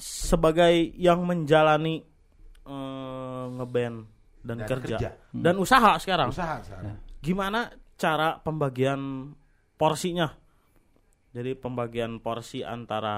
[0.00, 2.02] sebagai yang menjalani
[2.64, 3.96] eh, ngeband
[4.40, 5.10] dan, Dan kerja, kerja.
[5.30, 6.96] dan usaha sekarang, usaha sekarang.
[7.20, 9.32] gimana cara pembagian
[9.76, 10.32] porsinya?
[11.30, 13.14] Jadi pembagian porsi antara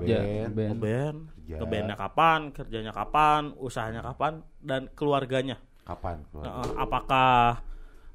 [0.00, 0.80] Kerja, Ngeband.
[0.80, 1.18] band.
[1.44, 5.60] ngebandnya kapan, kerjanya kapan, usahanya kapan, dan keluarganya.
[5.84, 6.24] Kapan?
[6.32, 6.44] keluar?
[6.46, 7.60] Nah, apakah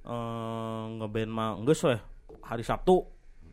[0.01, 1.99] eh, ngeband mah geus weh
[2.41, 3.06] hari Sabtu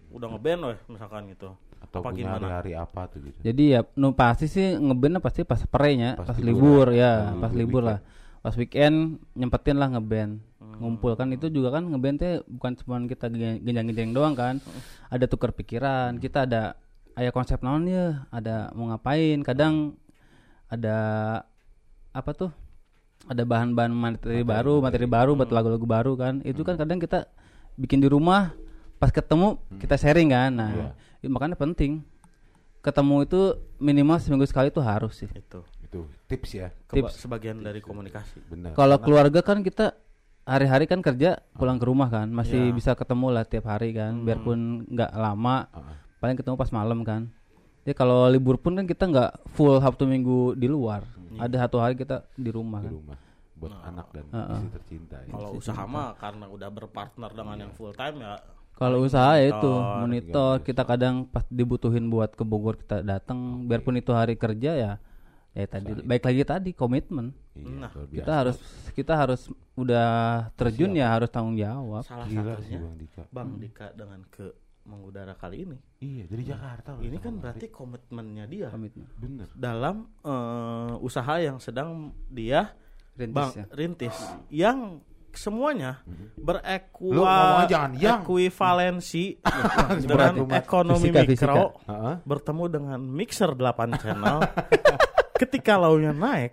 [0.08, 1.52] udah ngeband weh misalkan gitu.
[1.92, 3.38] Atau apa punya hari-hari apa tuh gitu.
[3.44, 6.96] Jadi ya nu pasti sih ngeband pasti pas perenya, Pas pas, libur ya.
[6.96, 8.00] ya, Hmm, pas libur lah.
[8.40, 10.40] Pas weekend nyempetin lah ngeband.
[10.80, 14.56] Ngumpul kan itu juga kan ngeband teh bukan cuma kita genjang-genjang doang kan.
[15.12, 16.80] Ada tukar pikiran, kita ada
[17.12, 19.44] aya konsep naon ya, ada mau ngapain.
[19.44, 19.92] Kadang
[20.72, 20.96] ada
[22.16, 22.48] apa tuh?
[23.28, 26.40] Ada bahan-bahan materi, baru, materi baru buat lagu-lagu baru kan.
[26.42, 27.28] Itu kan kadang kita
[27.76, 28.56] bikin di rumah
[28.96, 30.50] pas ketemu kita sharing kan.
[30.50, 30.70] Nah,
[31.22, 32.02] itu makanya penting
[32.80, 33.40] ketemu itu
[33.78, 35.30] minimal seminggu sekali itu harus sih.
[35.30, 35.62] Itu.
[35.80, 36.68] Itu tips ya.
[36.84, 38.42] Keba- sebagian dari komunikasi.
[38.44, 38.74] Benar.
[38.74, 39.94] Kalau keluarga kan kita
[40.42, 42.74] hari-hari kan kerja pulang ke rumah kan masih Iya.
[42.74, 47.30] bisa ketemu lah tiap hari kan biarpun nggak lama Ah, paling ketemu pas malam kan.
[47.82, 51.06] Jadi kalau libur pun kan kita nggak full Sabtu Minggu di luar.
[51.32, 52.94] Ada satu hari kita di rumah di kan.
[52.94, 53.18] rumah
[53.54, 54.58] buat anak dan Heeh.
[54.58, 55.30] istri tercinta ya.
[55.30, 58.42] Kalau usaha mah karena udah berpartner dengan yang full time ya
[58.82, 60.52] Kalau usaha ya itu monitor, monitor.
[60.66, 64.92] kita kadang pas dibutuhin buat ke Bogor kita datang biarpun itu hari kerja ya
[65.52, 67.36] ya tadi baik lagi tadi komitmen.
[67.52, 68.56] Iya, Nah, kita harus
[68.96, 70.08] kita harus udah
[70.56, 72.02] terjun ya harus tanggung jawab.
[72.08, 73.22] Salah Gila sih satunya Bang Dika.
[73.28, 74.46] Bang Dika dengan ke
[74.82, 75.78] mengudara kali ini.
[76.02, 77.04] Iya, dari Jakarta loh.
[77.04, 78.68] Ini kan berarti komitmennya dia.
[78.72, 79.06] Komitmen.
[79.14, 79.48] Bener.
[79.54, 82.72] dalam eh, usaha yang sedang dia
[83.12, 83.64] Rintis bang ya.
[83.76, 84.16] rintis
[84.48, 84.78] yang
[85.34, 86.28] semuanya yang.
[86.36, 89.24] berekuivalensi
[90.02, 90.56] dengan Berat rumah.
[90.56, 91.54] ekonomi Fisika, mikro fisika.
[91.88, 92.14] Heeh.
[92.22, 94.38] bertemu dengan mixer 8 channel
[95.40, 96.52] ketika launya naik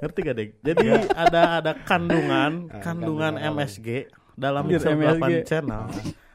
[0.00, 5.44] ngerti gak dek jadi ada ada kandungan kandungan MSG dalam mixer 8 MSG.
[5.44, 5.84] channel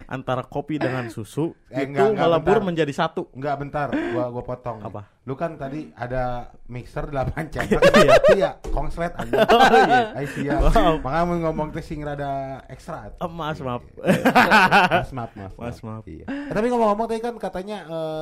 [0.07, 2.67] antara kopi dengan susu Eh, itu enggak, enggak, melebur bentar.
[2.67, 4.77] menjadi satu Enggak bentar, gua gua potong.
[4.77, 4.87] nih.
[4.87, 5.01] Apa?
[5.21, 6.23] Lu kan tadi ada
[6.65, 7.81] mixer 8 channel.
[8.21, 9.33] Itu ya konslet aja.
[9.47, 10.23] Oh, iya.
[10.23, 10.59] Siap.
[10.67, 10.93] Wow.
[10.99, 12.31] Makanya mau ngomong teh sing rada
[12.65, 13.09] ekstra.
[13.11, 15.53] Eh, maaf maaf Mas maaf, maaf.
[15.55, 16.03] Mas, maaf.
[16.05, 16.25] Iya.
[16.25, 17.77] Eh, tapi ngomong-ngomong tadi kan katanya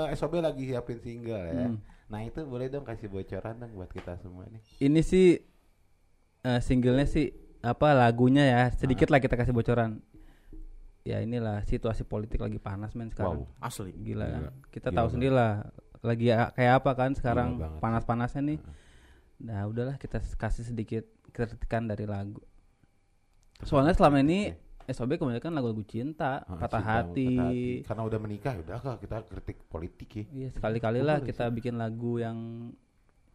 [0.08, 1.68] eh, SOB lagi siapin single ya.
[1.68, 1.78] Hmm.
[2.06, 4.62] Nah, itu boleh dong kasih bocoran dong buat kita semua nih.
[4.80, 5.42] ini sih
[6.42, 10.04] eh, singlenya sih apa lagunya ya sedikit lah kita kasih bocoran
[11.04, 13.44] ya inilah situasi politik lagi panas men sekarang.
[13.44, 13.60] Wow.
[13.60, 13.92] asli.
[13.94, 14.42] Gila kan?
[14.72, 15.14] Kita Gila tahu banget.
[15.14, 15.54] sendiri lah
[16.04, 18.60] lagi kayak apa kan sekarang Gila panas-panasnya nih.
[19.44, 22.40] Nah udahlah kita kasih sedikit kritikan dari lagu.
[23.64, 24.52] Soalnya selama ini
[24.84, 27.64] SOB kebanyakan lagu-lagu cinta Ah, patah cinta, hati patah hati.
[27.88, 30.24] Karena udah menikah udah kah kita kritik politik ya.
[30.32, 32.36] iya sekali-kali lah kita bikin lagu yang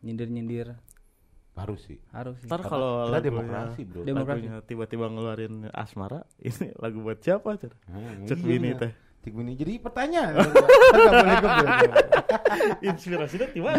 [0.00, 0.76] nyindir-nyindir
[1.59, 1.99] Harus sih.
[2.09, 4.01] harus sih ntar kalau lagunya- demokrasi, Bro.
[4.03, 4.38] Demokrasi.
[4.40, 7.75] lagunya tiba-tiba ngeluarin asmara ini lagu buat siapa Cer?
[7.85, 8.47] Hmm, Cek iya.
[8.49, 9.53] Bini teh Cek Bini.
[9.53, 10.33] Jadi pertanyaan.
[10.38, 11.53] Enggak boleh gue
[12.85, 13.71] inspirasinya tiba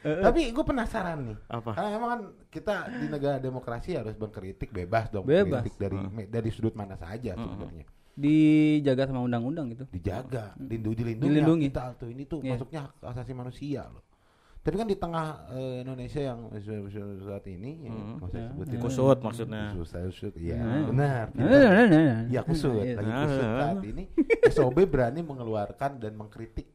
[0.00, 1.36] Tapi gue penasaran nih.
[1.46, 5.24] apa Karena emang kan kita di negara demokrasi harus mengkritik bebas dong.
[5.24, 5.62] Bebas.
[5.62, 7.84] Kritik dari me- dari sudut mana saja sebenarnya.
[8.18, 11.30] dijaga sama undang-undang gitu Dijaga, lindu dilindungi.
[11.30, 11.66] Dilindungi.
[11.68, 12.50] Kita tuh ini tuh Iya.
[12.52, 14.02] masuknya hak asasi manusia loh.
[14.68, 16.52] Tapi kan di tengah eh, Indonesia yang
[17.24, 18.48] saat ini, ya, usah Ya.
[18.52, 18.78] sebutin.
[18.84, 20.92] kusut maksudnya Kusut, kusut, iya Hmm.
[20.92, 21.24] benar.
[21.32, 22.20] Nah, nah, nah, nah, nah.
[22.28, 23.00] Iya kusut, Iya.
[23.00, 24.04] lagi Nah, kusut nah, saat ini
[24.52, 26.68] SOB berani mengeluarkan dan mengkritik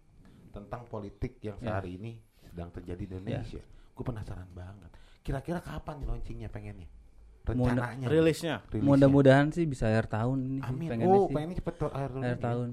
[0.50, 1.78] tentang politik yang Ya.
[1.78, 3.62] sehari ini sedang terjadi di Indonesia.
[3.94, 4.90] Gue penasaran banget.
[5.22, 6.90] Kira-kira kapan nih launchingnya pengennya?
[7.46, 8.10] Rencananya.
[8.10, 8.90] rilisnya rilisnya.
[8.90, 10.90] Mudah-mudahan sih bisa akhir tahun ini sih, Amin.
[10.98, 11.34] pengennya oh, sih.
[11.38, 12.70] pengennya cepet tuh akhir, akhir tahun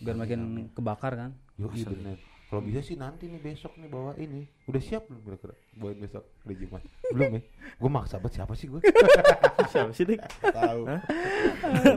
[0.00, 0.40] biar makin
[0.72, 1.30] kebakar kan.
[1.60, 2.29] Yo iya bener.
[2.50, 4.42] Kalau bisa sih nanti nih besok nih bawa ini.
[4.66, 5.54] Udah siap belum kira-kira?
[5.78, 6.82] Bawain besok hari Jumat.
[7.14, 7.40] belum ya?
[7.78, 8.82] Gue maksa banget siapa sih gue?
[9.72, 10.18] siapa sih dik
[10.50, 10.82] Tahu.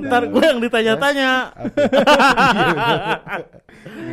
[0.06, 1.32] ntar gue yang ditanya-tanya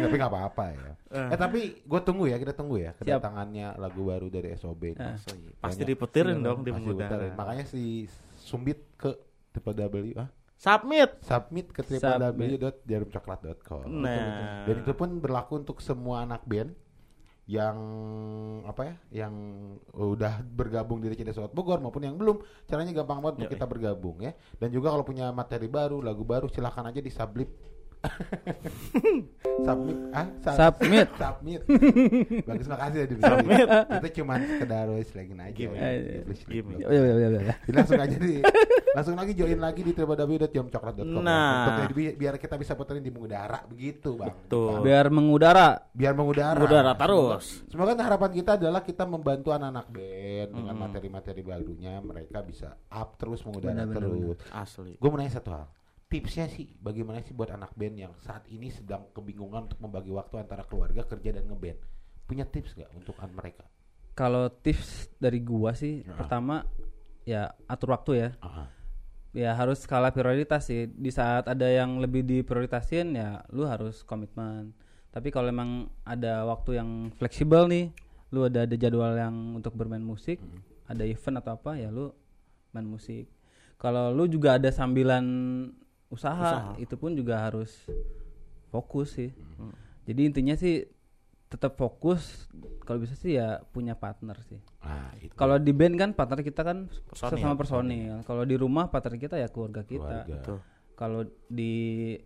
[0.01, 0.93] tapi nggak apa-apa ya.
[1.29, 4.97] Eh tapi gue tunggu ya, kita tunggu ya kedatangannya lagu baru dari SOB.
[4.97, 5.01] ini.
[5.01, 5.21] Ah.
[5.61, 5.89] pasti Banyak.
[5.93, 7.33] diputirin Iya, dong di putarin.
[7.37, 8.09] Makanya si
[8.41, 9.13] Sumbit ke
[9.61, 10.29] www ah,
[10.61, 11.25] Submit.
[11.25, 13.89] submit ke www.jarumcoklat.com.
[13.89, 14.69] Nah.
[14.69, 16.77] Dan itu pun berlaku untuk semua anak band
[17.49, 17.81] yang
[18.69, 19.33] apa ya, yang
[19.97, 22.45] udah bergabung di CD Sobat Bogor maupun yang belum.
[22.69, 24.37] Caranya gampang banget untuk kita bergabung ya.
[24.61, 27.49] Dan juga kalau punya materi baru, lagu baru silahkan aja di submit.
[29.61, 31.09] submit ah Sub- Submit.
[31.21, 31.61] submit
[32.45, 35.77] bagus makasih ya di submit itu cuma sekedar wes lagi aja Gimik.
[35.77, 35.89] ya.
[36.47, 36.77] Gimik.
[36.81, 37.55] Oh, iya, iya, iya, iya.
[37.61, 38.33] Jadi langsung aja di
[38.91, 41.53] langsung lagi join lagi di www.jamcoklat.com Nah.
[41.63, 44.81] untuk ya, bi- biar kita bisa puterin di mengudara begitu bang Betul.
[44.81, 45.69] Biar mengudara.
[45.91, 47.63] biar mengudara Udara terus.
[47.67, 50.83] semoga harapan kita adalah kita membantu anak-anak band dengan Hmm.
[50.83, 54.95] materi-materi barunya mereka bisa up terus mengudara benar, terus Asli.
[54.95, 55.65] gue mau nanya satu hal
[56.11, 60.43] tipsnya sih bagaimana sih buat anak band yang saat ini sedang kebingungan untuk membagi waktu
[60.43, 61.79] antara keluarga kerja dan ngeband
[62.27, 63.65] punya tips nggak untuk an mereka
[64.11, 66.13] Kalau tips dari gua sih, Ya.
[66.13, 66.67] pertama
[67.25, 68.29] ya atur waktu ya.
[68.43, 68.65] Aha.
[69.33, 70.91] Ya harus skala prioritas sih.
[70.91, 74.75] Di saat ada yang lebih diprioritasin ya lu harus komitmen.
[75.09, 77.95] Tapi kalau emang ada waktu yang fleksibel nih,
[78.29, 80.59] lu ada ada jadwal yang untuk bermain musik, Hmm.
[80.85, 82.13] ada event atau apa ya lu
[82.71, 83.25] main musik.
[83.81, 85.25] Kalau lu juga ada sambilan
[86.11, 86.71] usaha, Usaha.
[86.77, 87.71] itu pun juga harus
[88.69, 89.31] fokus sih.
[89.57, 89.73] Hmm.
[90.05, 90.87] Jadi intinya sih
[91.47, 92.47] tetap fokus
[92.85, 94.59] kalau bisa sih ya punya partner sih.
[94.81, 97.43] Nah, itu Kalau di band kan partner kita kan Personil.
[97.43, 98.23] sama personil.
[98.23, 100.27] Kalau di rumah partner kita ya keluarga kita.
[100.95, 101.73] Kalau di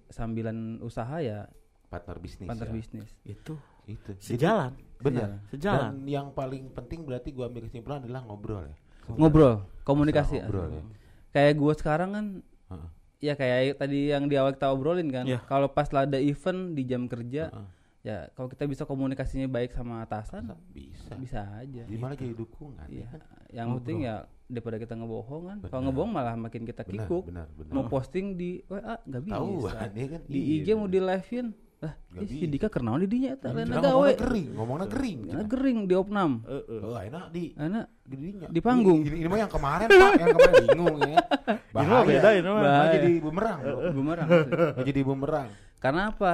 [0.09, 1.47] sambilan usaha ya
[1.87, 2.75] partner bisnis partner ya.
[2.75, 3.11] bisnis.
[3.23, 4.73] Itu itu sejalan.
[4.97, 6.01] benar Sejalan.
[6.01, 10.41] dan yang paling penting berarti gua ambil kesimpulan adalah ngobrol ya Ngobrol, komunikasi.
[10.41, 10.83] Ngobrol ya.
[11.31, 12.27] Kayak gua sekarang kan
[12.73, 12.89] Heeh.
[13.19, 15.25] Ya kayak tadi yang di awal kita obrolin kan.
[15.25, 15.43] Iya.
[15.43, 17.69] Kalau pas lah ada event di jam kerja Heeh.
[18.05, 21.83] ya kalau kita bisa komunikasinya baik sama atasan bisa bisa aja.
[21.83, 23.01] di mana jadi dukungan Iya.
[23.01, 23.21] ya kan?
[23.49, 25.59] Yang penting ya daripada kita ngebohong kan.
[25.63, 25.85] Kalau Benar.
[25.87, 27.25] ngebohong malah makin kita benar kikuk.
[27.27, 29.71] benar benar Mau posting di WA nggak bisa.
[29.75, 31.47] kan ya kan di Iya, IG mau di live-in
[32.15, 32.47] Nggak ih, si.
[32.47, 33.49] Dika di dinya eta?
[33.51, 33.83] Lain gawe.
[33.83, 35.19] Ngomongnya kering ngomongnya kering.
[35.27, 36.31] Karena gering di opnam.
[36.47, 36.81] Heeh.
[36.81, 37.45] oh enak di.
[37.59, 38.47] Anak di dinya.
[38.49, 39.01] Di panggung.
[39.03, 40.13] ini, ini mah yang kemarin pak.
[40.21, 41.19] Yang kemarin bingung ya.
[41.75, 42.63] Ini mah beda, ini mah.
[42.63, 42.93] Bahaya.
[42.95, 43.59] jadi bumerang
[43.91, 44.29] bumerang.
[44.79, 45.49] Jadi bumerang.
[45.83, 46.33] Karena apa?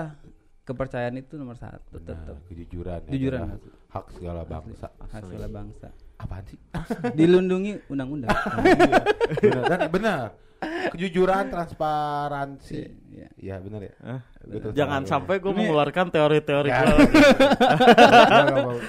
[0.69, 3.41] Kepercayaan itu nomor satu tetap Nah, kejujuran ya Jujuran.
[3.49, 3.59] adalah
[3.91, 4.87] hak segala bangsa.
[5.11, 5.89] Hasil bangsa
[6.21, 6.59] apaan sih
[7.19, 8.29] dilindungi undang-undang
[9.43, 10.25] benar dan benar
[10.93, 13.29] kejujuran transparansi Iya.
[13.37, 13.95] ya benar ya?
[14.41, 16.85] Betul, Jangan sampai gue mengeluarkan teori-teori Ya.
[16.85, 17.01] gue.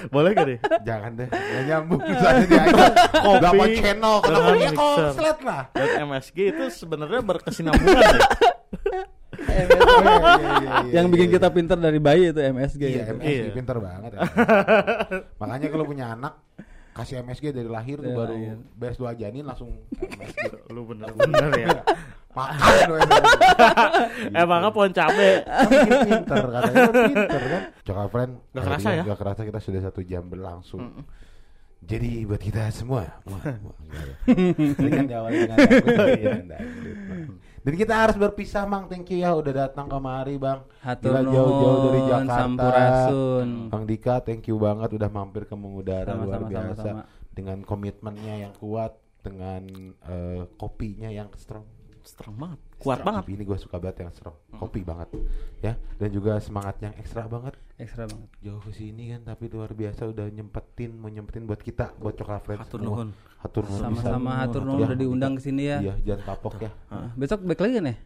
[0.08, 0.58] Boleh gak nih?
[0.82, 2.62] jangan deh nggak nyambung soalnya dia
[3.20, 4.76] nggak mau channel ya mixer.
[4.76, 8.20] konslet lah Dan MSG itu sebenarnya berkesinambungan ya.
[9.42, 9.74] Iya, iya,
[10.62, 11.34] iya, yang iya, bikin iya.
[11.34, 13.12] kita pinter dari bayi itu MSG Iya, itu.
[13.16, 13.52] MSG Iya.
[13.52, 14.10] pinter banget.
[14.12, 14.20] ya.
[15.36, 16.32] Makanya kalau punya anak
[16.92, 18.56] kasih MSG dari lahir tuh Dari baru lahir.
[18.74, 20.40] beres dua janin langsung MSG.
[20.74, 21.78] Lu bener-bener ya.
[22.32, 23.00] Makan dong
[24.40, 25.44] Emangnya pohon cabe.
[25.44, 25.68] Kan
[26.02, 27.62] pinter katanya kan pinter kan.
[27.82, 28.32] Coklat friend.
[28.50, 29.02] Nggak kerasa ya?
[29.04, 30.80] Nggak kerasa kita sudah satu jam berlangsung.
[31.82, 33.20] Jadi buat kita semua.
[37.62, 38.90] Dan kita harus berpisah, Mang.
[38.90, 40.66] Thank you ya udah datang kemari, Bang.
[40.82, 42.34] Hatur jauh-jauh dari Jakarta.
[42.42, 43.48] sampurasun.
[43.70, 47.02] Bang Dika, thank you banget udah mampir ke Mengudara luar Sama-sama, biasa sama-sama.
[47.30, 48.92] dengan komitmennya yang kuat,
[49.22, 49.62] dengan
[50.10, 51.62] eh, kopinya yang strong.
[52.02, 52.60] Strong banget.
[52.82, 53.06] Kuat Strong.
[53.06, 53.24] banget.
[53.30, 55.08] Ini gue suka banget yang strong, kopi banget,
[55.62, 55.78] ya.
[55.96, 57.54] Dan juga semangat yang ekstra banget.
[57.78, 61.94] ekstra banget Jauh ke sini kan, tapi luar biasa udah nyempetin, mau nyempetin buat kita,
[61.98, 63.08] buat coklat friends Hatur nuhun.
[63.38, 66.70] Hatur nuhun sama-sama hatur nuhun Ya, udah diundang ke sini ya Iya, jangan kapok ya.
[67.18, 67.96] Besok balik lagi kan ya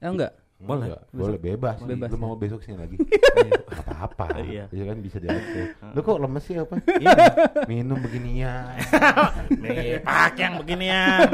[0.00, 0.92] ya enggak Boleh.
[0.92, 1.78] Enggak, boleh bebas.
[1.80, 2.20] Bebas Lu ya.
[2.20, 2.96] mau besok sini lagi?
[3.64, 4.44] Nggak apa-apa.
[4.44, 4.64] Iya.
[4.68, 5.66] Ya kan bisa diatur.
[5.96, 6.74] Lu kok lemes sih apa?
[7.00, 7.16] Iya.
[7.64, 8.76] Minum beginian.
[9.64, 11.28] Nih, pak yang beginian.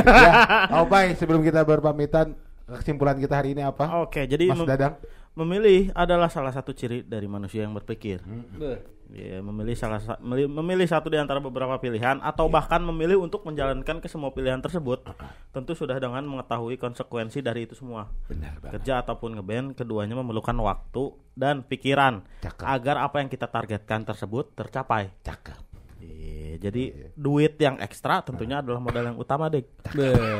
[0.00, 0.32] ya,
[0.72, 1.12] oh bye.
[1.12, 2.32] Sebelum kita berpamitan,
[2.80, 4.08] kesimpulan kita hari ini apa?
[4.08, 4.96] Oke, jadi Mas Dadang.
[5.32, 8.20] Memilih adalah salah satu ciri dari manusia yang berpikir.
[8.54, 8.80] Beuh.
[9.12, 14.00] Ya, memilih salah sa- memilih satu di antara beberapa pilihan atau bahkan memilih untuk menjalankan
[14.00, 15.04] ke semua pilihan tersebut.
[15.52, 18.08] Tentu sudah dengan mengetahui konsekuensi dari itu semua.
[18.24, 18.80] Benar banget.
[18.80, 22.64] Kerja ataupun ngeband, keduanya memerlukan waktu dan pikiran Cakep.
[22.64, 25.12] agar apa yang kita targetkan tersebut tercapai.
[25.20, 25.60] Cakep.
[26.02, 26.82] Iya, jadi
[27.14, 29.70] duit yang ekstra tentunya adalah modal yang utama, Dik.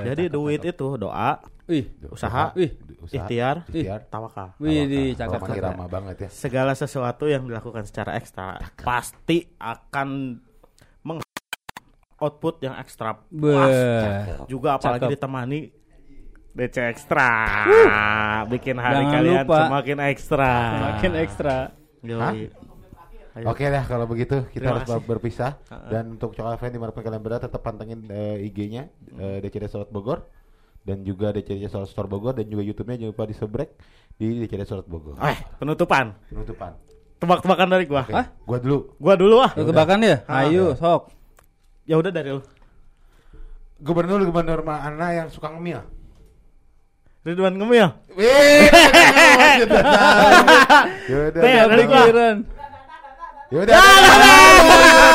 [0.02, 2.74] Jadi duit itu doa, wih usaha, Wih.
[2.98, 4.00] Usaha, ikhtiar, ikhtiar.
[4.06, 4.58] tawakal.
[4.58, 5.14] wih
[5.52, 6.28] Irama banget ya.
[6.28, 10.38] segala sesuatu yang dilakukan secara ekstra pasti akan
[11.02, 11.18] meng
[12.16, 13.18] output yang ekstra
[14.46, 15.14] juga apalagi Cakep.
[15.14, 15.60] ditemani
[16.52, 17.30] DC ekstra
[18.46, 19.58] bikin hari Jangan kalian lupa.
[19.62, 20.50] semakin ekstra
[20.92, 21.56] makin ekstra
[22.02, 22.50] Yoi.
[23.32, 25.08] Oke dah kalau begitu kita Terima harus kasih.
[25.08, 25.50] berpisah
[25.88, 29.72] dan untuk Coklat Friend di mana pun kalian berada tetap pantengin eh, IG-nya eh, DCD
[29.72, 30.28] Sobat Bogor
[30.84, 33.72] dan juga DCD Surat Store Bogor dan juga YouTube-nya jangan lupa di subscribe
[34.20, 35.16] di DCD Surat Bogor.
[35.22, 36.12] Eh, penutupan.
[36.28, 36.76] Penutupan.
[37.22, 38.02] Tebak-tebakan dari gua.
[38.04, 38.78] Oke, gua dulu.
[38.98, 39.52] Gua dulu ah.
[40.02, 40.16] Ya?
[40.26, 41.08] Ah, Ayo, sok.
[41.86, 42.42] Ya udah dari lu.
[43.78, 45.80] Gubernur gubernur mana yang suka ngemil?
[47.22, 47.86] Ridwan Ngemil.
[48.18, 48.66] Wih,
[49.62, 49.82] Yaudah,
[51.38, 52.02] Nih, yaudah, dari gua.
[53.52, 53.76] Yaudah.
[53.76, 55.12] Yaudah.